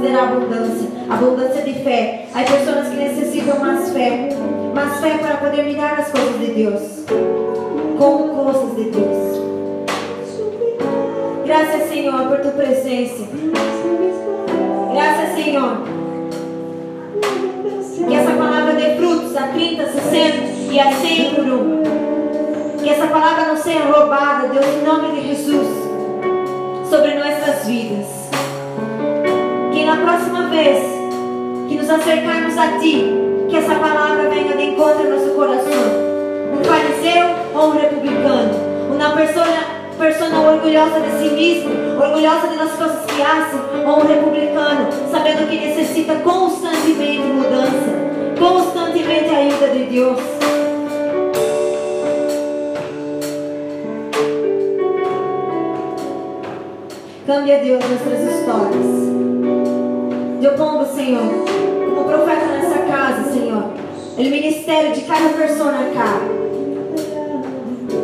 [0.04, 2.26] Considera abundância, abundância de fé.
[2.34, 4.28] Há pessoas que necessitam mais fé,
[4.74, 6.82] mais fé para poder mirar as coisas de Deus,
[7.96, 9.40] como coisas de Deus.
[11.46, 13.24] Graças, Senhor, por tua presença.
[14.92, 15.78] Graças, Senhor.
[18.06, 20.36] Que essa palavra dê frutos a 30, 60
[20.70, 21.82] e a 100 por um.
[22.78, 25.66] Que essa palavra não seja roubada, Deus, em nome de Jesus,
[26.90, 28.23] sobre nossas vidas
[29.94, 30.82] na próxima vez
[31.68, 33.14] que nos acercarmos a Ti,
[33.48, 35.84] que essa palavra venha de encontro ao nosso coração.
[36.52, 38.54] Um fariseu ou um republicano?
[38.92, 39.46] Uma pessoa,
[39.96, 41.70] pessoa orgulhosa de si mesmo,
[42.02, 47.94] orgulhosa das coisas que hace, ou um republicano, sabendo que necessita constantemente mudança,
[48.36, 50.20] constantemente a ajuda de Deus.
[57.26, 59.13] Cambia Deus nossas histórias.
[60.44, 63.64] Eu pongo, Senhor, como profeta nessa casa, Senhor,
[64.18, 66.20] o ministério de cada pessoa cá.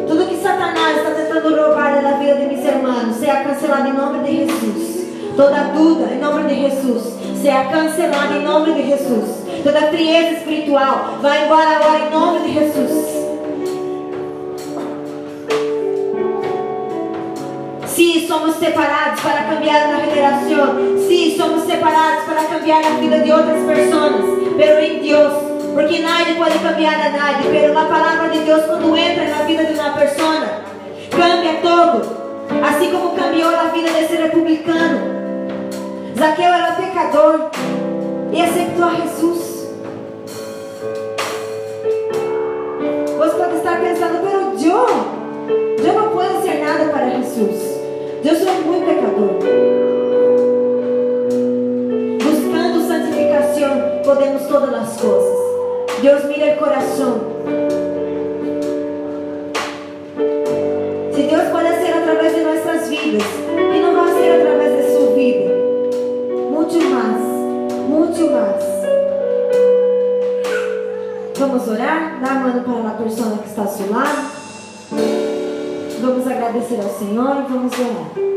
[0.09, 4.25] Tudo que Satanás está tentando roubar da vida de meus irmãos, seja cancelado em nome
[4.25, 5.07] de Jesus.
[5.37, 7.13] Toda dúvida, em nome de Jesus,
[7.43, 9.45] seja cancelada em nome de Jesus.
[9.63, 13.21] Toda frieza espiritual, vai embora agora em nome de Jesus.
[17.85, 19.21] Se somos separados
[20.21, 20.99] regeneração.
[21.09, 24.13] Se somos separados para cambiar a vida de outras pessoas.
[24.57, 25.33] Pero em Deus.
[25.75, 27.51] Porque nadie pode cambiar a nadie.
[27.51, 30.43] Pero a palavra de Deus, quando entra na vida de uma pessoa,
[31.11, 32.21] cambia todo.
[32.63, 35.21] Assim como cambiou a vida desse republicano.
[36.19, 37.51] Zaqueu era pecador
[38.33, 39.51] e aceitou a Jesus.
[43.19, 47.81] Você pode estar pensando, pero eu, eu não posso ser nada para Jesus.
[48.23, 49.70] Eu sou muito pecador.
[54.11, 55.39] Podemos todas as coisas.
[56.03, 57.21] Deus mira o coração.
[61.15, 63.23] Se Deus pode ser através de nossas vidas,
[63.57, 65.55] e não vai ser através de sua vida.
[66.51, 67.23] Muito mais,
[67.89, 68.65] muito mais.
[71.39, 72.21] Vamos orar?
[72.21, 74.31] A mão para a pessoa que está ao seu lado.
[76.01, 78.30] Vamos agradecer ao Senhor e vamos orar.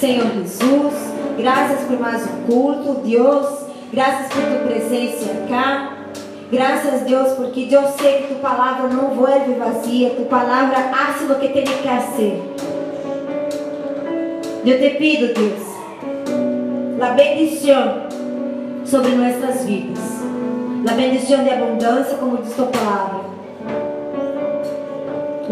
[0.00, 0.94] Senhor Jesus,
[1.36, 3.46] graças por mais um culto, Deus,
[3.92, 5.94] graças por tua presença cá.
[6.50, 11.34] Graças Deus, porque eu sei que tu palavra não vuelve vazia, tu palavra hace lo
[11.34, 12.42] que tem que fazer.
[14.64, 15.62] Eu te pido, Deus,
[16.98, 18.06] a bendição
[18.86, 20.00] sobre nossas vidas,
[20.90, 23.20] a bendição de abundância, como diz tua palavra,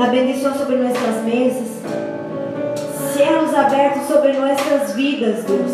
[0.01, 1.69] a bendição sobre nossas mesas,
[3.29, 5.73] céus abertos sobre nossas vidas, Deus.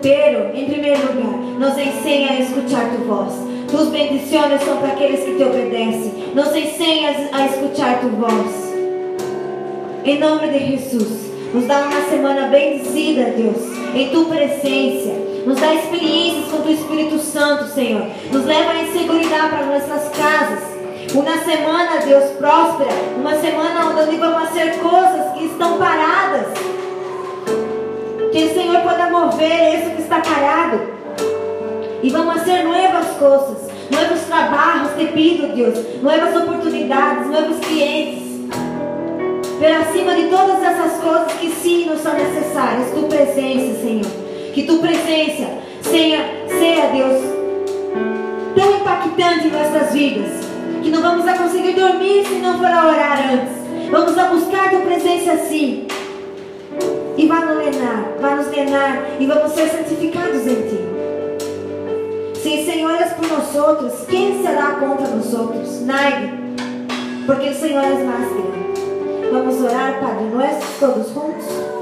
[0.00, 3.34] Pero, em primeiro lugar, nos ensina a escutar tua voz.
[3.68, 6.32] Tus bendições são para aqueles que te obedecem.
[6.34, 8.74] Nos ensina a escutar tu voz.
[10.04, 11.28] Em nome de Jesus.
[11.52, 13.56] Nos dá uma semana bendecida, Deus,
[13.94, 15.10] em tua presença.
[15.44, 18.06] Nos dá experiências com o Espírito Santo, Senhor.
[18.30, 20.77] Nos leva em segurança para nossas casas.
[21.14, 22.90] Uma semana, Deus, próspera.
[23.16, 26.46] Uma semana onde vamos fazer coisas que estão paradas.
[28.30, 30.80] Que o Senhor possa mover isso que está parado.
[32.02, 38.22] E vamos fazer novas coisas, novos trabalhos, te pido, Deus, novas oportunidades, novos clientes.
[39.58, 44.06] Por acima de todas essas coisas que sim nos são necessárias, tu presença, Senhor.
[44.54, 45.48] Que tu presença
[45.82, 47.22] seja, seja Deus,
[48.54, 50.47] tão impactante em nossas vidas,
[50.82, 53.90] que não vamos a conseguir dormir se não for a orar antes.
[53.90, 55.86] Vamos a buscar tua presença assim.
[57.16, 60.78] E vai nos lenar, vai nos lenar e vamos ser santificados em ti.
[62.34, 65.80] Se o Senhor é por nós outros, quem será contra nós outros?
[65.82, 66.32] Nadie.
[67.26, 69.30] Porque o Senhor é mais grande.
[69.32, 71.78] Vamos orar, Padre Nuestro, todos juntos.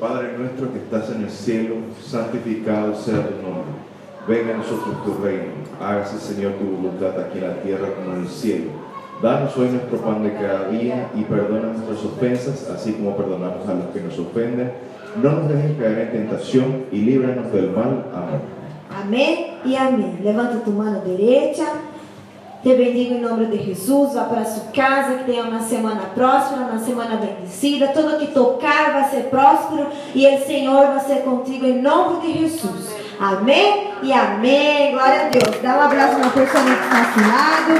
[0.00, 3.93] Padre nuestro que estás en el cielo, santificado sea tu nombre.
[4.26, 5.52] Venga a nosotros tu reino.
[5.80, 8.70] Hágase, Señor, tu voluntad aquí en la tierra como en el cielo.
[9.22, 13.74] Danos hoy nuestro pan de cada día y perdona nuestras ofensas, así como perdonamos a
[13.74, 14.72] los que nos ofenden.
[15.22, 18.06] No nos dejes caer en tentación y líbranos del mal.
[18.14, 18.54] Amén.
[18.90, 20.18] Amém e amém.
[20.22, 21.64] Levanta tua mão direita.
[22.62, 24.14] Te bendigo em nome de Jesus.
[24.14, 27.88] Vá para sua casa, que tenha uma semana próspera, uma semana bendecida.
[27.88, 32.38] Tudo que tocar vai ser próspero e o Senhor vai ser contigo em nome de
[32.38, 33.03] Jesus.
[33.18, 34.92] Amém e amém.
[34.92, 35.60] Glória a Deus.
[35.62, 37.74] Dá um abraço na pessoa que está lado.